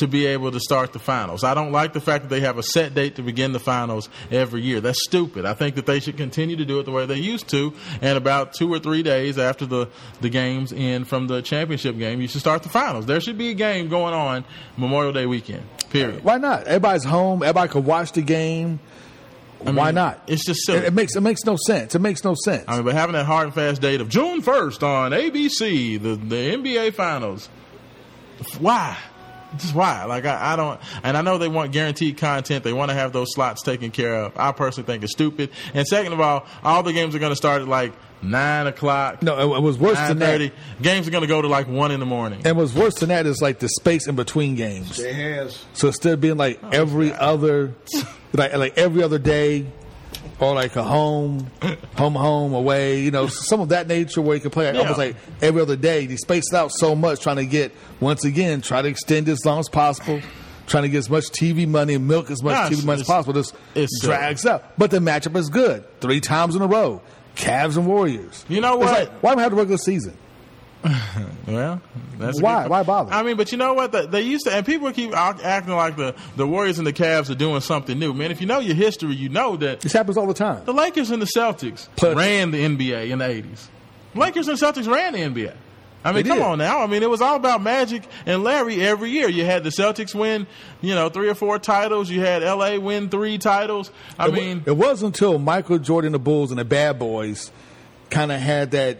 [0.00, 1.44] to be able to start the finals.
[1.44, 4.08] I don't like the fact that they have a set date to begin the finals
[4.30, 4.80] every year.
[4.80, 5.44] That's stupid.
[5.44, 7.72] I think that they should continue to do it the way they used to.
[8.00, 9.88] And about two or three days after the,
[10.20, 13.06] the games end from the championship game, you should start the finals.
[13.06, 14.44] There should be a game going on
[14.76, 15.62] Memorial Day weekend.
[15.90, 16.24] Period.
[16.24, 16.64] Why not?
[16.64, 17.42] Everybody's home.
[17.42, 18.80] Everybody can watch the game.
[19.66, 20.22] I why not?
[20.26, 20.78] It's just silly.
[20.78, 21.94] It, it makes it makes no sense.
[21.94, 22.64] It makes no sense.
[22.66, 26.16] I mean, but having that hard and fast date of June 1st on ABC, the,
[26.16, 27.50] the NBA Finals,
[28.58, 28.96] why?
[29.56, 30.04] Just why?
[30.04, 32.64] Like, I, I don't, and I know they want guaranteed content.
[32.64, 34.32] They want to have those slots taken care of.
[34.36, 35.50] I personally think it's stupid.
[35.74, 37.92] And second of all, all the games are going to start at like
[38.22, 39.22] 9 o'clock.
[39.22, 40.52] No, it, it was worse than that.
[40.80, 42.42] Games are going to go to like 1 in the morning.
[42.44, 44.98] And what's worse than that is like the space in between games.
[44.98, 45.64] It has.
[45.72, 47.74] So instead of being like oh, every other,
[48.32, 49.66] like like every other day,
[50.38, 51.50] or like a home,
[51.96, 54.78] home, home, away, you know, some of that nature where you can play Yeah.
[54.80, 56.02] almost like every other day.
[56.02, 59.32] You space it out so much, trying to get once again, try to extend it
[59.32, 60.20] as long as possible.
[60.66, 63.06] Trying to get as much TV money and milk as much No, TV money as
[63.06, 63.32] possible.
[63.32, 63.52] This
[64.00, 64.72] drags up.
[64.78, 65.82] but the matchup is good.
[66.00, 67.02] Three times in a row,
[67.34, 68.44] Cavs and Warriors.
[68.48, 68.86] You know what?
[68.92, 70.16] like, why do we have the regular season?
[71.46, 71.80] Well,
[72.18, 72.66] that's Why?
[72.68, 73.12] Why bother?
[73.12, 73.92] I mean, but you know what?
[73.92, 77.28] The- They used to, and people keep acting like the, the Warriors and the Cavs
[77.30, 78.12] are doing something new.
[78.14, 80.64] Man, if you know your history, you know that This happens all the time.
[80.64, 83.66] the Lakers and the Celtics Plus- ran the NBA in the 80s.
[84.14, 85.54] Lakers and Celtics ran the NBA.
[86.02, 86.80] I mean, come on now.
[86.82, 89.28] I mean, it was all about Magic and Larry every year.
[89.28, 90.46] You had the Celtics win,
[90.80, 92.08] you know, three or four titles.
[92.08, 93.90] You had LA win three titles.
[94.18, 97.52] I it, mean, it wasn't until Michael Jordan, the Bulls, and the Bad Boys
[98.08, 98.98] kind of had that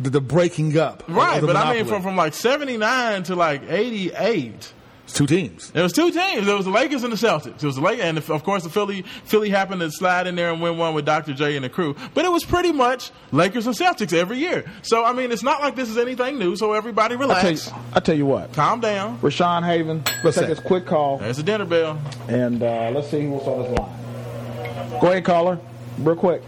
[0.00, 1.02] the, the breaking up.
[1.08, 1.36] right.
[1.36, 4.72] of the But I mean, from, from like 79 to like 88.
[5.04, 5.70] It's two teams.
[5.72, 6.46] There was two teams.
[6.46, 7.62] There was the Lakers and the Celtics.
[7.62, 9.02] It was the Lakers, and of course the Philly.
[9.02, 11.34] Philly happened to slide in there and win one with Dr.
[11.34, 11.94] J and the crew.
[12.14, 14.64] But it was pretty much Lakers and Celtics every year.
[14.80, 16.56] So I mean, it's not like this is anything new.
[16.56, 19.18] So everybody I tell, relax, you, I tell you what, calm down.
[19.18, 20.56] Rashawn Haven, let's take that?
[20.56, 22.00] this quick call, There's a dinner bell.
[22.28, 25.00] and uh, let's see who's on this line.
[25.00, 25.58] Go ahead, caller,
[25.98, 26.40] real quick.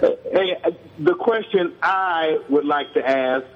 [0.00, 0.16] Hey,
[0.98, 3.46] the question I would like to ask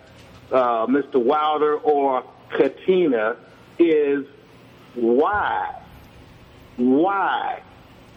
[0.51, 1.17] uh, Mr.
[1.17, 3.37] Wilder or Katina
[3.79, 4.25] is
[4.95, 5.83] why,
[6.77, 7.63] why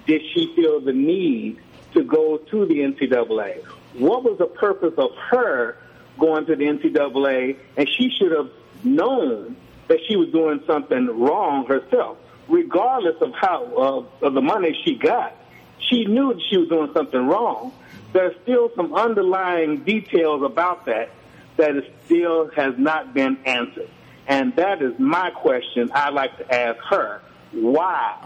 [0.05, 1.59] did she feel the need
[1.93, 3.63] to go to the NCAA?
[3.93, 5.77] What was the purpose of her
[6.19, 7.57] going to the NCAA?
[7.77, 8.49] And she should have
[8.83, 9.55] known
[9.87, 12.17] that she was doing something wrong herself,
[12.47, 15.35] regardless of how uh, of the money she got.
[15.79, 17.71] She knew she was doing something wrong.
[18.15, 21.09] There's still some underlying details about that
[21.57, 23.89] that is still has not been answered.
[24.25, 28.25] And that is my question I'd like to ask her why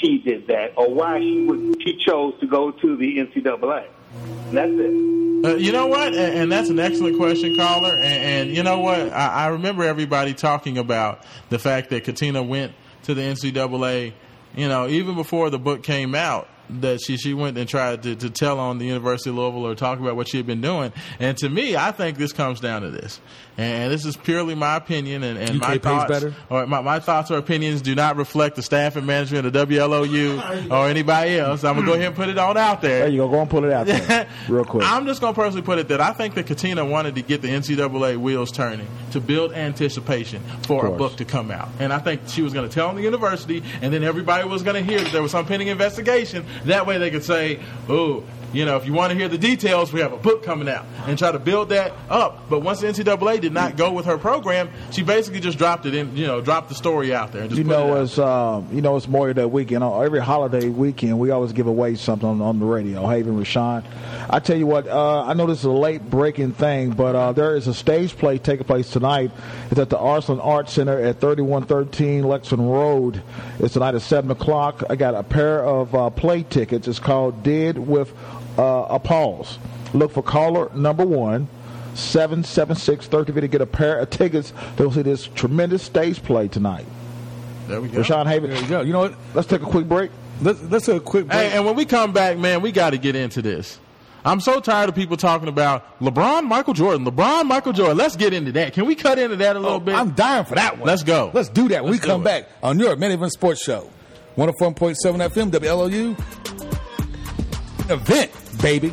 [0.00, 3.86] she did that or why she, would, she chose to go to the NCAA.
[4.50, 5.44] That's it.
[5.44, 6.08] Uh, you know what?
[6.08, 7.94] And, and that's an excellent question, caller.
[7.94, 8.98] And, and you know what?
[9.12, 12.72] I, I remember everybody talking about the fact that Katina went
[13.04, 14.14] to the NCAA.
[14.56, 18.16] You know, even before the book came out, that she she went and tried to,
[18.16, 20.92] to tell on the University of Louisville or talk about what she had been doing.
[21.18, 23.20] And to me, I think this comes down to this.
[23.56, 26.26] And this is purely my opinion and, and my thoughts.
[26.48, 30.70] Or my, my thoughts or opinions do not reflect the staff and management of WLOU
[30.70, 31.64] or anybody else.
[31.64, 33.00] I'm gonna go ahead and put it on out there.
[33.00, 33.28] There you go.
[33.28, 34.84] Go and pull it out there, real quick.
[34.86, 37.42] I'm just going to personally put it that I think that Katina wanted to get
[37.42, 41.68] the NCAA wheels turning to build anticipation for a book to come out.
[41.78, 44.62] And I think she was going to tell on the university, and then everybody was
[44.62, 46.46] going to hear that there was some pending investigation.
[46.64, 49.92] That way they could say, oh, you know, if you want to hear the details,
[49.92, 52.48] we have a book coming out and try to build that up.
[52.48, 55.94] But once the NCAA did not go with her program, she basically just dropped it
[55.94, 57.42] in, you know, dropped the story out there.
[57.42, 59.82] And just You it know, it's um, you know, it's Memorial Day weekend.
[59.84, 63.06] Every holiday weekend, we always give away something on, on the radio.
[63.06, 63.84] Haven Rashawn,
[64.30, 67.32] I tell you what, uh, I know this is a late breaking thing, but uh,
[67.32, 69.30] there is a stage play taking place tonight.
[69.70, 73.22] It's at the Arsenal Arts Center at 3113 Lexington Road.
[73.58, 74.84] It's tonight at seven o'clock.
[74.88, 76.88] I got a pair of uh, play tickets.
[76.88, 78.12] It's called "Dead with
[78.58, 79.58] uh, a Pause."
[79.94, 81.48] Look for caller number one.
[81.94, 86.86] 776 to get a pair of tickets to see this tremendous stage play tonight.
[87.66, 88.00] there we go.
[88.02, 88.50] Rashawn Haven.
[88.50, 88.80] There you go.
[88.82, 89.14] You know what?
[89.34, 90.12] Let's take a quick break.
[90.40, 91.40] Let's let's take a quick break.
[91.50, 93.80] Hey, and when we come back, man, we got to get into this.
[94.24, 97.96] I'm so tired of people talking about LeBron, Michael Jordan, LeBron, Michael Jordan.
[97.96, 98.74] Let's get into that.
[98.74, 99.94] Can we cut into that a little Oh, bit?
[99.96, 100.86] I'm dying for that one.
[100.86, 101.30] Let's go.
[101.34, 102.24] Let's do that when we Let's do come it.
[102.24, 103.88] back on your Main Event Sports Show.
[104.36, 104.94] 104.7
[105.30, 106.16] FM, WLOU.
[107.90, 108.30] Event,
[108.62, 108.90] baby.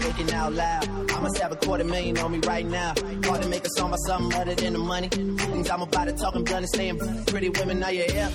[0.00, 2.92] Thinking out loud, I must have a quarter million on me right now.
[3.24, 5.08] Hard to make a song about something other than the money.
[5.08, 8.30] Things I'm about to talking blunt and saying pretty women, are you here?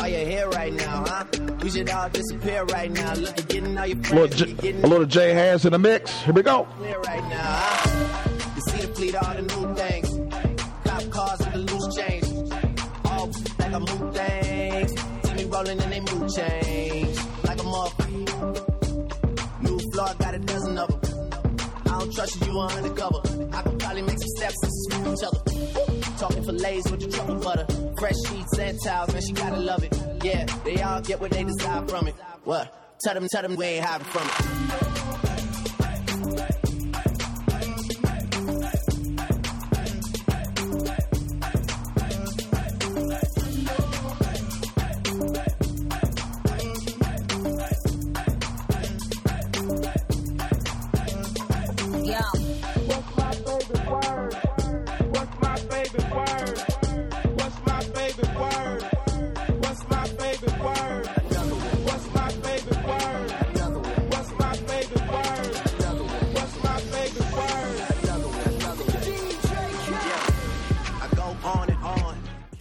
[0.00, 1.24] Are you here right now, huh?
[1.62, 3.14] We should all disappear right now.
[3.14, 5.78] Look, you're getting all your A little, friends, J- a little J Has in the
[5.78, 6.22] mix.
[6.22, 6.66] Here we go.
[6.80, 7.42] right now.
[7.42, 8.52] Huh?
[8.56, 10.08] You see the fleet, all the new things.
[10.84, 12.24] Cop cars with the loose change.
[13.04, 15.28] All like a things.
[15.28, 16.85] See me rolling and they change.
[22.16, 23.20] Trust you, undercover.
[23.52, 25.38] I could probably make some steps and swoop each other.
[26.18, 27.66] Talking fillets with the truffle butter.
[27.98, 29.94] Fresh sheets and towels, man, she gotta love it.
[30.24, 32.14] Yeah, they all get what they desire from it.
[32.44, 32.98] What?
[33.00, 34.32] Tell them, tell them we ain't hiding from it.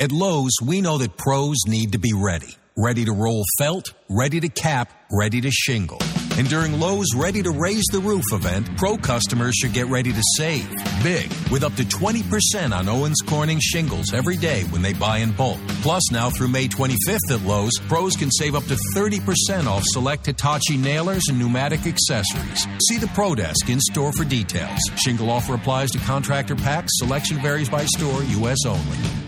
[0.06, 2.53] At Lowe's, we know that pros need to be ready.
[2.78, 5.99] Ready to roll felt, ready to cap, ready to shingle.
[6.38, 10.22] And during Lowe's Ready to Raise the Roof event, pro customers should get ready to
[10.38, 10.70] save
[11.01, 15.32] big with up to 20% on Owens Corning shingles every day when they buy in
[15.32, 15.58] bulk.
[15.82, 20.28] Plus, now through May 25th at Lowe's, pros can save up to 30% off select
[20.28, 22.68] Hitachi nailers and pneumatic accessories.
[22.89, 24.78] See the Pro Desk in store for details.
[24.97, 26.91] Shingle offer applies to contractor packs.
[26.97, 28.60] Selection varies by store, U.S.
[28.68, 29.24] only.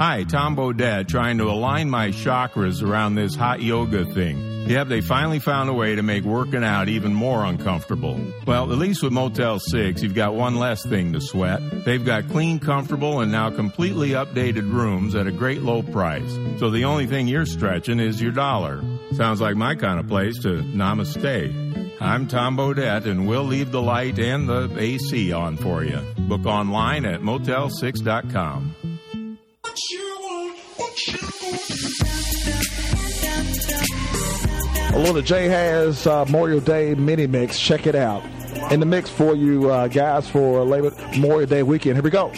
[0.00, 4.66] Hi, Tom Bodett, trying to align my chakras around this hot yoga thing.
[4.66, 8.18] Yep, they finally found a way to make working out even more uncomfortable.
[8.46, 11.60] Well, at least with Motel 6, you've got one less thing to sweat.
[11.84, 16.32] They've got clean, comfortable, and now completely updated rooms at a great low price.
[16.56, 18.82] So the only thing you're stretching is your dollar.
[19.12, 22.00] Sounds like my kind of place to namaste.
[22.00, 26.00] I'm Tom Bodett, and we'll leave the light and the AC on for you.
[26.20, 28.76] Book online at motel6.com.
[34.92, 37.58] A little J has uh, Memorial Day mini mix.
[37.58, 38.22] Check it out.
[38.70, 41.96] In the mix for you uh, guys for Labor Memorial Day weekend.
[41.96, 42.30] Here we go.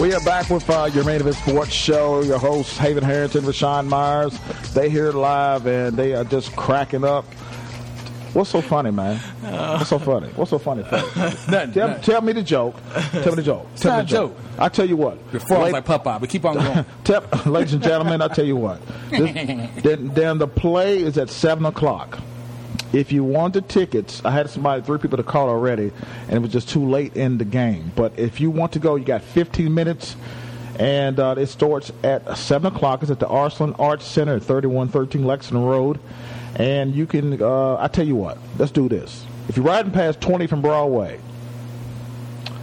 [0.00, 2.22] We are back with uh, your main event sports show.
[2.22, 4.38] Your hosts, Haven Harrington, Rashawn Myers.
[4.72, 7.24] They here live and they are just cracking up.
[8.32, 9.16] What's so funny, man?
[9.16, 10.28] What's so funny?
[10.36, 10.82] What's so funny?
[10.90, 12.02] Nothing, tell, nothing.
[12.04, 12.76] tell me the joke.
[13.10, 13.66] Tell me the joke.
[13.72, 14.36] It's tell not me the a joke.
[14.58, 15.18] I tell you what.
[15.30, 16.84] Form's Late- like Popeye, but keep on going.
[17.02, 18.80] Tell, ladies and gentlemen, I tell you what.
[19.10, 19.32] This,
[19.82, 22.20] then, then the play is at seven o'clock.
[22.92, 25.92] If you want the tickets, I had somebody, three people to call already,
[26.28, 27.92] and it was just too late in the game.
[27.94, 30.16] But if you want to go, you got 15 minutes,
[30.78, 33.02] and uh, it starts at seven o'clock.
[33.02, 36.00] It's at the Arslan Arts Center at 3113 Lexington Road,
[36.56, 37.42] and you can.
[37.42, 39.24] Uh, I tell you what, let's do this.
[39.48, 41.20] If you're riding past 20 from Broadway,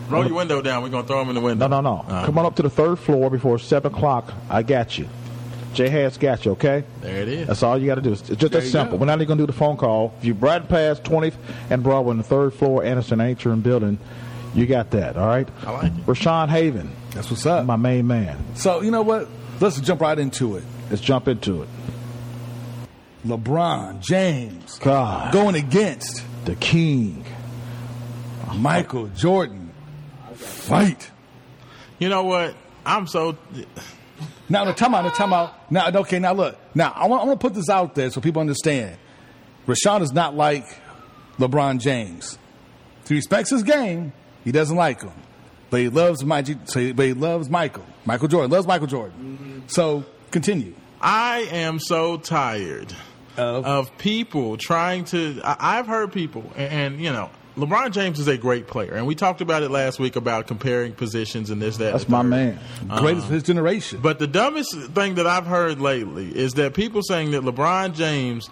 [0.10, 0.84] Roll your window down.
[0.84, 1.68] We're gonna throw them in the window.
[1.68, 2.26] no, no, no.
[2.26, 4.34] Come on up to the third floor before seven o'clock.
[4.50, 5.08] I got you.
[5.76, 6.52] Jay has got you.
[6.54, 6.84] Okay.
[7.02, 7.48] There it is.
[7.48, 8.14] That's all you got to do.
[8.14, 8.98] It's just There that simple.
[8.98, 9.02] go.
[9.02, 10.14] We're not even going to do the phone call.
[10.20, 11.36] If you ride past 20th
[11.70, 14.00] and Broadway on the third floor, Anderson Atrium building,
[14.56, 15.18] you got that.
[15.18, 15.48] All right.
[15.66, 16.06] I like it.
[16.06, 16.92] Rashawn Haven.
[17.12, 17.66] That's what's up.
[17.66, 18.38] My main man.
[18.56, 19.28] So you know what?
[19.60, 20.64] Let's jump right into it.
[20.90, 21.70] Let's jump into it.
[23.26, 25.34] LeBron James God.
[25.34, 27.26] going against The King.
[28.56, 29.72] Michael Jordan.
[30.36, 31.10] Fight.
[32.00, 32.56] You know what?
[32.86, 33.36] I'm so.
[34.48, 35.72] Now, no, time out, no, time out.
[35.72, 36.58] Now, okay, now look.
[36.76, 38.98] Now, I want, I want to put this out there so people understand.
[39.68, 40.66] Rashawn is not like
[41.40, 42.38] LeBron James.
[43.08, 44.14] He respects his game.
[44.44, 45.14] He doesn't like him.
[45.70, 46.48] but he loves Mike.
[46.66, 47.86] So he, but he loves Michael.
[48.06, 49.38] Michael Jordan loves Michael Jordan.
[49.42, 49.60] Mm-hmm.
[49.68, 50.76] So continue.
[51.02, 52.94] I am so tired
[53.38, 55.42] of people trying to.
[55.44, 59.08] I, I've heard people, and, and you know, LeBron James is a great player, and
[59.08, 61.94] we talked about it last week about comparing positions and this, that.
[61.94, 62.30] That's my third.
[62.30, 62.60] man.
[62.98, 64.00] Greatest of his generation.
[64.02, 68.50] But the dumbest thing that I've heard lately is that people saying that LeBron James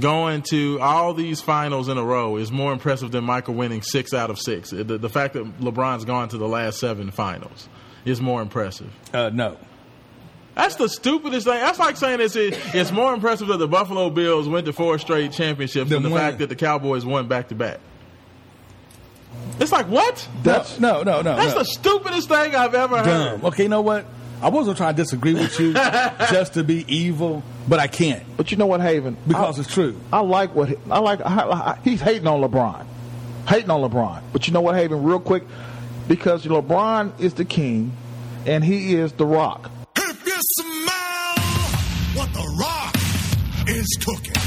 [0.00, 4.12] going to all these finals in a row is more impressive than Michael winning six
[4.14, 4.70] out of six.
[4.70, 7.68] The, the fact that LeBron's gone to the last seven finals
[8.04, 8.90] is more impressive.
[9.12, 9.56] Uh, no.
[10.54, 11.60] That's the stupidest thing.
[11.60, 15.32] That's like saying it's it's more impressive that the Buffalo Bills went to four straight
[15.32, 16.26] championships than the winning.
[16.26, 17.78] fact that the Cowboys won back to back.
[19.58, 20.28] It's like what?
[20.42, 21.36] That's no, no, no.
[21.36, 21.58] That's no.
[21.60, 23.44] the stupidest thing I've ever heard.
[23.44, 24.04] Okay, you know what?
[24.42, 25.72] I wasn't trying to disagree with you
[26.30, 29.16] just to be evil, but I can't But you know what, Haven?
[29.26, 29.98] because I, it's true.
[30.12, 31.20] I like what I like.
[31.24, 32.84] I, I, he's hating on LeBron,
[33.48, 34.22] hating on LeBron.
[34.32, 35.02] But you know what, Haven?
[35.02, 35.44] Real quick,
[36.06, 37.92] because LeBron is the king,
[38.44, 39.70] and he is the Rock.
[39.96, 41.34] If you smell
[42.14, 42.94] what the rock
[43.68, 44.45] is cooking.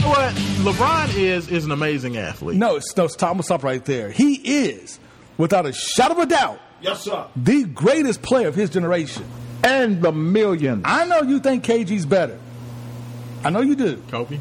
[0.00, 2.56] You know what LeBron is is an amazing athlete.
[2.56, 4.10] No, it's, no, stop, I'm stop right there.
[4.10, 4.98] He is,
[5.36, 7.26] without a shadow of a doubt, Yes, sir.
[7.36, 9.24] the greatest player of his generation.
[9.62, 10.82] And the millions.
[10.86, 12.38] I know you think KG's better.
[13.44, 14.02] I know you do.
[14.10, 14.36] Kobe.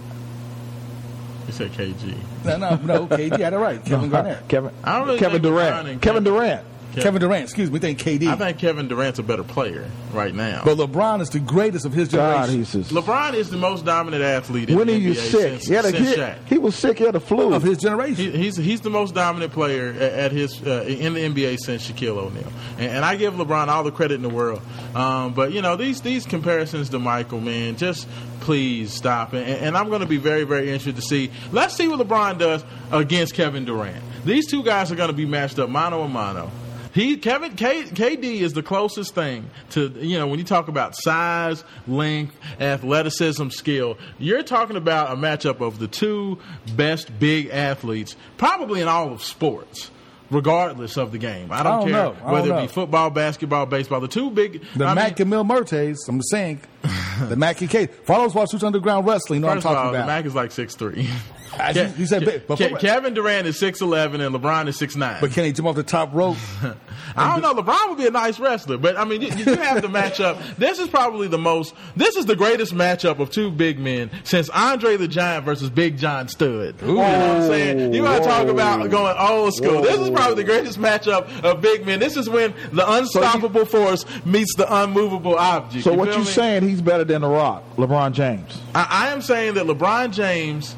[1.48, 2.16] You said KG.
[2.46, 3.08] No, no, no.
[3.08, 3.84] KG had it right.
[3.86, 4.48] Kevin Garnett.
[4.48, 4.72] Kevin.
[4.82, 5.88] I don't really Kevin Durant.
[5.90, 6.66] and Kevin Durant.
[6.96, 7.44] Kevin Durant.
[7.44, 7.80] Excuse me.
[7.80, 8.28] Think KD.
[8.28, 10.64] I think Kevin Durant's a better player right now.
[10.66, 12.42] but LeBron is the greatest of his generation.
[12.42, 12.92] God, he's just.
[12.92, 15.74] LeBron is the most dominant athlete in When the he NBA was sick, since, he,
[15.74, 16.46] had a, since he, Shaq.
[16.48, 16.98] he was sick.
[16.98, 17.54] He had a flu.
[17.54, 18.32] of his generation.
[18.32, 21.90] He, he's he's the most dominant player at, at his uh, in the NBA since
[21.90, 24.62] Shaquille O'Neal, and, and I give LeBron all the credit in the world.
[24.96, 28.08] Um, but you know these these comparisons to Michael, man, just
[28.42, 29.34] please stop.
[29.34, 31.32] And, and I'm going to be very very interested to see.
[31.52, 34.04] Let's see what LeBron does against Kevin Durant.
[34.26, 36.52] These two guys are going to be matched up mano a mano.
[37.00, 40.98] He Kevin K, KD is the closest thing to you know when you talk about
[40.98, 43.98] size, length, athleticism, skill.
[44.18, 46.40] You're talking about a matchup of the two
[46.76, 49.92] best big athletes, probably in all of sports,
[50.30, 51.54] regardless of the game.
[51.54, 52.12] I don't, I don't care know.
[52.12, 54.02] I don't whether it be football, basketball, baseball.
[54.02, 54.62] The two big.
[54.76, 56.60] The I Mac mean, and Mil Mertes, I'm saying.
[57.30, 57.86] the Mac and K.
[57.86, 60.08] For all those watch Suits Underground Wrestling, you know what I'm all, talking the about.
[60.08, 61.10] Mac is like six three.
[61.58, 64.78] I- you- you said big, but, Ke- Kevin Durant is six eleven and LeBron is
[64.78, 65.18] six nine.
[65.22, 66.38] but can he jump off the top rope?
[67.16, 67.62] I don't know.
[67.62, 70.56] LeBron would be a nice wrestler, but I mean, you, you have the matchup.
[70.58, 71.74] This is probably the most.
[71.96, 75.98] This is the greatest matchup of two big men since Andre the Giant versus Big
[75.98, 76.76] John Studd.
[76.82, 77.94] You know what I'm saying?
[77.94, 79.82] You want to talk about going old school?
[79.82, 82.00] This is probably the greatest matchup of big men.
[82.00, 85.84] This is when the unstoppable force meets the unmovable object.
[85.84, 86.26] so what you me?
[86.26, 86.68] saying?
[86.68, 88.62] He's better than the Rock, LeBron James.
[88.76, 90.76] I, I am saying that LeBron James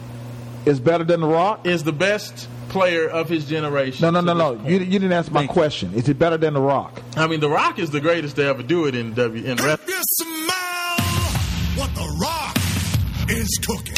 [0.66, 1.66] Is better than the Rock?
[1.66, 4.04] is the best player of his generation.
[4.04, 4.68] No, no, no, no.
[4.68, 5.94] You, you didn't answer my question.
[5.94, 7.02] Is it better than the Rock?
[7.18, 9.78] I mean, The Rock is the greatest to ever do it in W in wrestling.
[9.82, 12.58] If you smell what the rock
[13.30, 13.96] is cooking.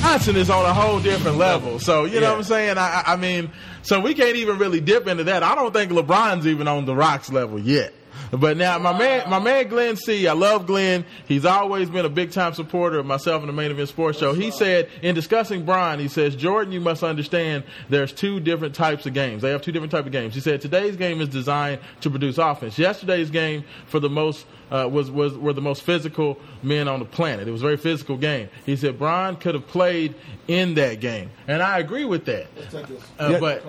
[0.00, 1.78] Johnson is on a whole different level.
[1.78, 2.30] So you know Yeah.
[2.30, 2.78] what I'm saying?
[2.78, 3.50] I, I I mean,
[3.82, 5.42] so we can't even really dip into that.
[5.42, 7.92] I don't think LeBron's even on the Rock's level yet.
[8.30, 10.26] But now my man, my man Glenn C.
[10.26, 11.04] I love Glenn.
[11.26, 14.34] He's always been a big time supporter of myself and the Main Event Sports Show.
[14.34, 19.06] He said in discussing Brian, he says Jordan, you must understand there's two different types
[19.06, 19.42] of games.
[19.42, 20.34] They have two different types of games.
[20.34, 22.78] He said today's game is designed to produce offense.
[22.78, 27.06] Yesterday's game for the most uh, was was were the most physical men on the
[27.06, 27.48] planet.
[27.48, 28.50] It was a very physical game.
[28.66, 30.14] He said Brian could have played
[30.46, 32.46] in that game, and I agree with that.
[33.18, 33.62] Uh, But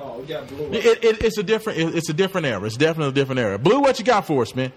[0.73, 2.63] it, it, it's a different it, it's a different era.
[2.65, 3.57] It's definitely a different era.
[3.57, 4.71] Blue, what you got for us, man?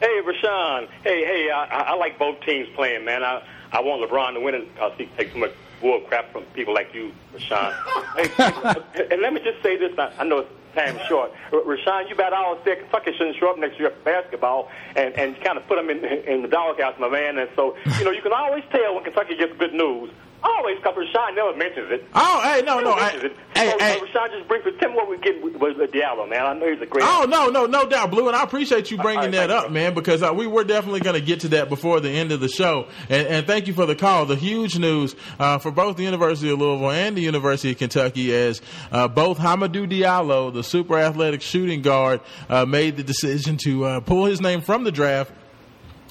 [0.00, 0.88] Hey, Rashawn.
[1.02, 3.22] Hey, hey, I, I I like both teams playing, man.
[3.22, 3.42] I,
[3.72, 6.74] I want LeBron to win it because he takes so much bull crap from people
[6.74, 7.74] like you, Rashawn.
[8.94, 9.98] hey, and let me just say this.
[9.98, 11.32] I, I know it's time short.
[11.52, 15.14] R- Rashawn, you bet all said Kentucky shouldn't show up next year for basketball and,
[15.14, 17.38] and kind of put them in, in the doghouse, my man.
[17.38, 20.10] And so, you know, you can always tell when Kentucky gets good news.
[20.46, 22.06] Always, because Rashawn never mentions it.
[22.14, 23.36] Oh, hey, no, no, I- it.
[23.54, 23.98] hey, so, hey.
[23.98, 24.78] Rashawn just brings it.
[24.78, 26.46] Tell me what we get with, with, with Diallo, man.
[26.46, 27.04] I know he's a great.
[27.04, 29.94] Oh no, no, no doubt, Blue, and I appreciate you bringing right, that up, man,
[29.94, 32.48] because uh, we were definitely going to get to that before the end of the
[32.48, 32.86] show.
[33.08, 34.26] And, and thank you for the call.
[34.26, 38.32] The huge news uh, for both the University of Louisville and the University of Kentucky,
[38.32, 43.84] as uh, both Hamidou Diallo, the super athletic shooting guard, uh, made the decision to
[43.84, 45.32] uh, pull his name from the draft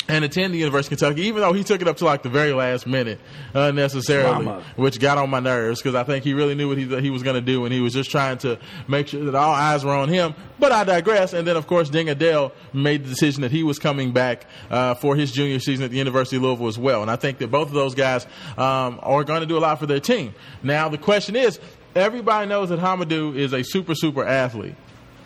[0.07, 2.29] and attend the University of Kentucky, even though he took it up to like the
[2.29, 3.19] very last minute
[3.53, 4.63] unnecessarily, Drama.
[4.75, 7.23] which got on my nerves because I think he really knew what he, he was
[7.23, 9.95] going to do, and he was just trying to make sure that all eyes were
[9.95, 10.35] on him.
[10.59, 11.33] But I digress.
[11.33, 14.93] And then, of course, Deng Adel made the decision that he was coming back uh,
[14.95, 17.01] for his junior season at the University of Louisville as well.
[17.01, 18.25] And I think that both of those guys
[18.57, 20.33] um, are going to do a lot for their team.
[20.61, 21.59] Now, the question is,
[21.95, 24.75] everybody knows that Hamidou is a super super athlete,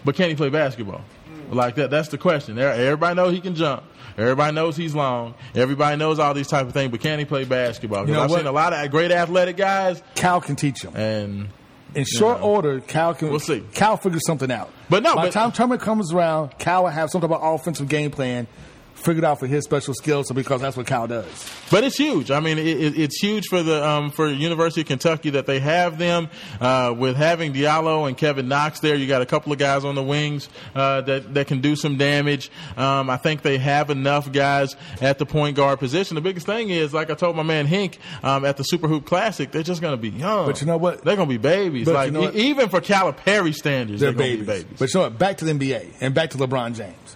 [0.06, 1.02] but can he play basketball?
[1.50, 1.90] Like that.
[1.90, 2.58] That's the question.
[2.60, 3.84] Everybody knows he can jump.
[4.18, 5.34] Everybody knows he's long.
[5.56, 8.08] Everybody knows all these type of things, but can he play basketball?
[8.08, 8.38] You know I've what?
[8.40, 10.02] seen a lot of great athletic guys.
[10.16, 10.96] Cal can teach him.
[10.96, 11.50] And
[11.96, 13.30] in short order, Cal can.
[13.30, 13.64] We'll see.
[13.74, 14.70] Cal figures something out.
[14.90, 17.42] But no, by but- the time tournament comes around, Cal will have some type of
[17.42, 18.48] offensive game plan
[18.96, 21.26] figured out for his special skills, so because that's what Cal does.
[21.72, 22.32] But it's huge.
[22.32, 25.60] I mean, it, it, it's huge for the um, for University of Kentucky that they
[25.60, 26.30] have them
[26.60, 28.96] uh, with having Diallo and Kevin Knox there.
[28.96, 31.98] You got a couple of guys on the wings uh, that that can do some
[31.98, 32.52] damage.
[32.76, 36.16] Um, I think they have enough guys at the point guard position.
[36.16, 39.06] The biggest thing is, like I told my man Hink um, at the Super Hoop
[39.06, 40.46] Classic, they're just going to be young.
[40.46, 41.04] But you know what?
[41.06, 41.86] They're going to be babies.
[41.86, 44.64] But like you know e- even for Calipari standards, They're they're, going to babies.
[44.64, 44.80] be babies.
[44.80, 45.18] But you know what?
[45.18, 47.16] Back to the NBA and back to LeBron James.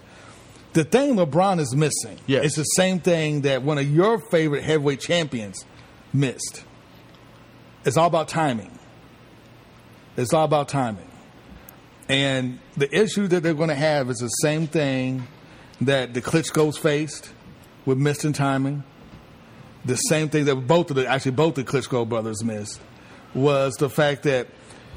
[0.74, 5.00] The thing LeBron is missing is the same thing that one of your favorite heavyweight
[5.00, 5.64] champions
[6.12, 6.64] missed.
[7.84, 8.76] It's all about timing.
[10.16, 11.08] It's all about timing.
[12.08, 15.28] And the issue that they're going to have is the same thing
[15.80, 17.30] that the Klitschko's faced
[17.86, 18.82] with missing timing.
[19.84, 22.80] The same thing that both of the actually both the Klitschko brothers missed
[23.32, 24.48] was the fact that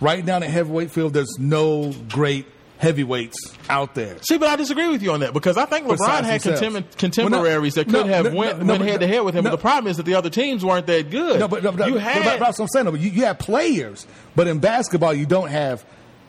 [0.01, 2.47] right now in the heavyweight field there's no great
[2.78, 3.36] heavyweights
[3.69, 4.17] out there.
[4.21, 6.97] See, but I disagree with you on that because I think LeBron Besides had contem-
[6.97, 9.36] contemporaries Well, that could no, have no, went, no, went but- head to head with
[9.36, 9.43] him.
[9.43, 9.49] no.
[9.51, 11.39] But the problem is that the other teams weren't that good.
[11.39, 12.86] No, but, no, but, you but- had but that's what I'm saying.
[12.86, 12.93] though.
[12.93, 14.05] You, you have players,
[14.36, 15.86] but in basketball you don't have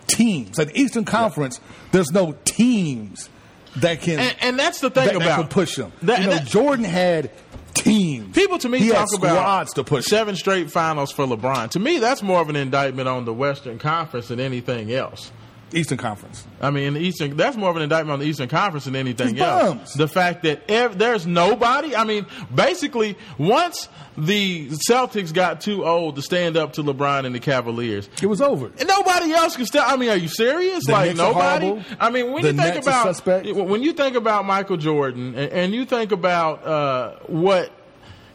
[0.07, 0.59] teams.
[0.59, 1.61] Like the Eastern Conference,
[1.93, 3.29] there's no teams
[3.77, 4.19] that can.
[4.19, 5.93] And, and that's the thing that, that about can push them.
[6.03, 7.31] That- you know, that- Jordan had
[7.75, 8.35] teams.
[8.35, 10.05] People to me he talk about squads to push.
[10.07, 11.71] seven straight finals for LeBron.
[11.71, 15.31] To me, that's more of an indictment on the Western Conference than anything else.
[15.73, 16.47] Eastern Conference.
[16.61, 17.37] I mean, the Eastern.
[17.37, 19.75] That's more of an indictment on the Eastern Conference than anything else.
[19.75, 19.93] bums.
[19.95, 21.95] The fact that ev- there's nobody.
[21.95, 27.35] I mean, basically, once the Celtics got too old to stand up to LeBron and
[27.35, 28.67] the Cavaliers, it was over.
[28.79, 29.85] And nobody else could step.
[29.87, 30.87] I mean, are you serious?
[30.87, 31.85] The like Knicks nobody.
[32.01, 35.53] I mean, when The you think Nets about when you think about Michael Jordan and,
[35.53, 37.71] and you think about uh, what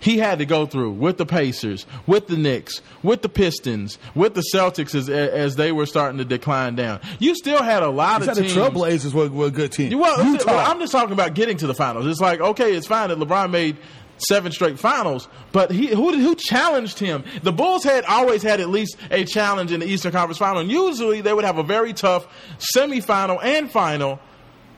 [0.03, 4.33] he had to go through with the Pacers, with the Knicks, with the Pistons, with
[4.33, 6.99] the Celtics as, as they were starting to decline down.
[7.19, 8.49] You still had a lot You of said the.
[8.49, 9.97] Trailblazers were, were a good team.
[9.97, 10.51] Well, I'm- Utah.
[10.69, 12.05] I'm just talking about getting to the finals.
[12.05, 13.77] It's like okay, it's fine that LeBron made
[14.17, 17.23] seven straight finals, but he who who challenged him?
[17.41, 20.71] The Bulls had always had at least a challenge in the Eastern Conference Final, and
[20.71, 22.27] usually they would have a very tough
[22.75, 24.19] semifinal and final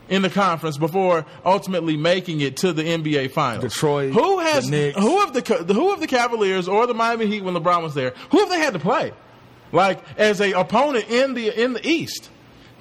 [0.09, 3.63] in the conference before ultimately making it to the NBA Finals.
[3.63, 7.53] Detroit, who has who have the who have the Cavaliers or the Miami Heat when
[7.55, 8.13] LeBron was there?
[8.31, 9.13] Who have they had to play?
[9.71, 12.29] Like as a opponent in the in the East.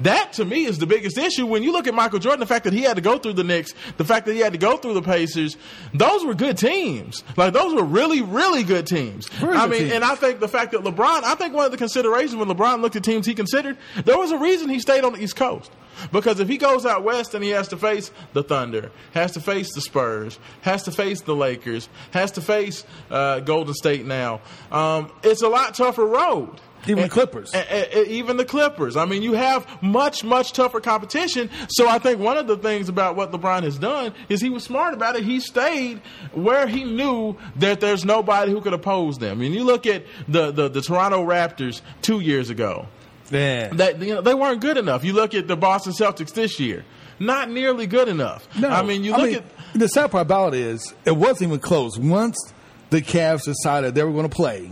[0.05, 2.41] That to me is the biggest issue when you look at Michael Jordan.
[2.41, 4.53] The fact that he had to go through the Knicks, the fact that he had
[4.53, 5.57] to go through the Pacers,
[5.95, 7.25] those were good teams.
[7.37, 9.29] Like those were really, really good teams.
[9.29, 9.93] Very I good mean, teams.
[9.95, 12.81] and I think the fact that LeBron, I think one of the considerations when LeBron
[12.83, 15.73] looked at teams he considered, there was a reason he stayed on the East Coast.
[16.13, 19.41] Because if he goes out west and he has to face the Thunder, has to
[19.41, 24.41] face the Spurs, has to face the Lakers, has to face uh, Golden State now,
[24.71, 26.61] um, it's a lot tougher road.
[26.87, 27.53] Even the Clippers.
[27.53, 28.97] and- and- and even the Clippers.
[28.97, 31.51] I mean, you have much, much tougher competition.
[31.69, 34.65] So I think one of the things about what LeBron has done is he was
[34.65, 35.25] smart about it.
[35.25, 36.01] He stayed
[36.33, 39.39] where he knew that there's nobody who could oppose them.
[39.39, 42.87] I mean, you look at the, the, the Toronto Raptors two years ago.
[43.31, 43.69] Yeah.
[43.69, 45.03] That you know, they weren't good enough.
[45.05, 46.85] You look at the Boston Celtics this year.
[47.19, 48.47] Not nearly good enough.
[48.59, 51.61] No, I mean, you look at the sad part about it is it wasn't even
[51.61, 51.97] close.
[51.99, 52.37] Once
[52.91, 54.71] the Cavs decided they were going to play,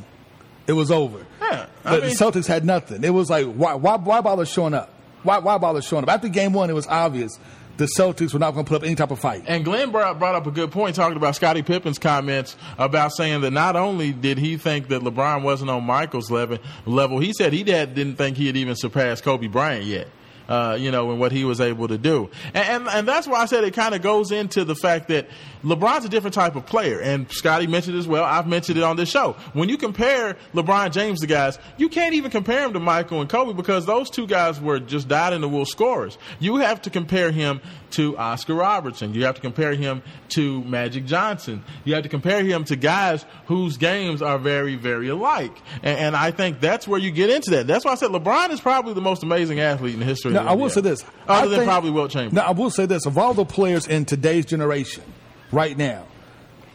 [0.67, 1.25] it was over.
[1.53, 3.05] Yeah, I But mean- the Celtics had nothing.
[3.05, 4.91] It was like why why why bother showing up?
[5.23, 6.11] Why why bother showing up?
[6.11, 7.39] After game one, it was obvious
[7.79, 9.45] the Celtics were not going to put up any type of fight.
[9.47, 13.41] And Glenn brought, brought up a good point talking about Scottie Pippen's comments about saying
[13.41, 17.55] that not only did he think that LeBron wasn't on Michael's level, level he said
[17.55, 20.09] he did, didn't think he had even surpassed Kobe Bryant yet.
[20.53, 22.29] Uh, you know, and what he was able to do.
[22.53, 25.27] And, and, and that's why I said it kind of goes into the fact that
[25.65, 27.01] LeBron's a different type of player.
[27.01, 28.23] And Scottie mentioned as well.
[28.23, 29.35] I've mentioned it on this show.
[29.55, 33.31] When you compare LeBron James to guys, you can't even compare him to Michael and
[33.31, 36.19] Kobe because those two guys were just dyed in the wool scorers.
[36.39, 37.63] You have to compare him
[37.93, 39.15] to Oscar Robertson.
[39.15, 41.65] You have to compare him to Magic Johnson.
[41.85, 45.57] You have to compare him to guys whose games are very, very alike.
[45.83, 47.67] And, and I think that's where you get into that.
[47.67, 50.41] That's why I said LeBron is probably the most amazing athlete in the history Now,
[50.41, 51.03] of the I will say this.
[51.29, 52.35] Other I than think- probably Wilt Chamberlain.
[52.35, 53.07] Now, I will say this.
[53.07, 55.05] Of all the players in today's generation,
[55.51, 56.07] right now,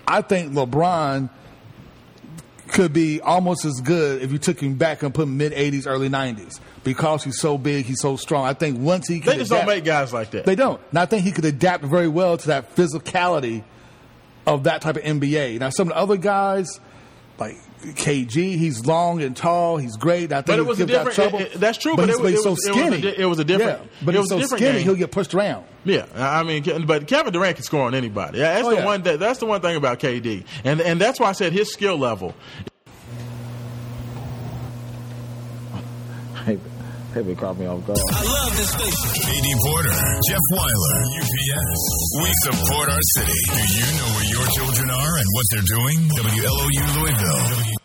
[0.07, 1.29] I think LeBron
[2.69, 5.85] could be almost as good if you took him back and put him mid 80s,
[5.87, 6.59] early 90s.
[6.83, 8.45] Because he's so big, he's so strong.
[8.45, 10.45] I think once he can They just adapt- don't make guys like that.
[10.45, 10.79] They don't.
[10.91, 13.63] And I think he could adapt very well to that physicality
[14.45, 15.59] of that type of NBA.
[15.59, 16.79] Now, some of the other guys,
[17.39, 18.57] like KG.
[18.57, 19.77] He's long and tall.
[19.77, 20.31] He's great.
[20.33, 21.39] I think But it was a different- trouble.
[21.39, 22.97] it- it- that's true, But, but he's, it but he's was- so it was a
[22.99, 23.15] skinny.
[23.17, 24.77] it was a different- Yeah, but it he's was a so different skinny.
[24.79, 24.83] game.
[24.85, 25.65] He'll get pushed around.
[25.85, 28.39] Yeah, I mean, but Kevin Durant can score on anybody.
[28.39, 28.85] Yeah, That's Oh, the yeah.
[28.85, 29.01] one.
[29.03, 31.97] That, that's the one thing about KD, and and that's why I said his skill
[31.97, 32.33] level.
[37.25, 37.99] Hey, caught me off guard.
[38.13, 39.09] I love this station.
[39.25, 39.97] KD Porter,
[40.29, 41.81] Jeff Weiler, UPS.
[42.21, 43.39] We support our city.
[43.47, 45.97] Do you know where your children are and what they're doing?
[46.09, 47.76] WLOU Louisville.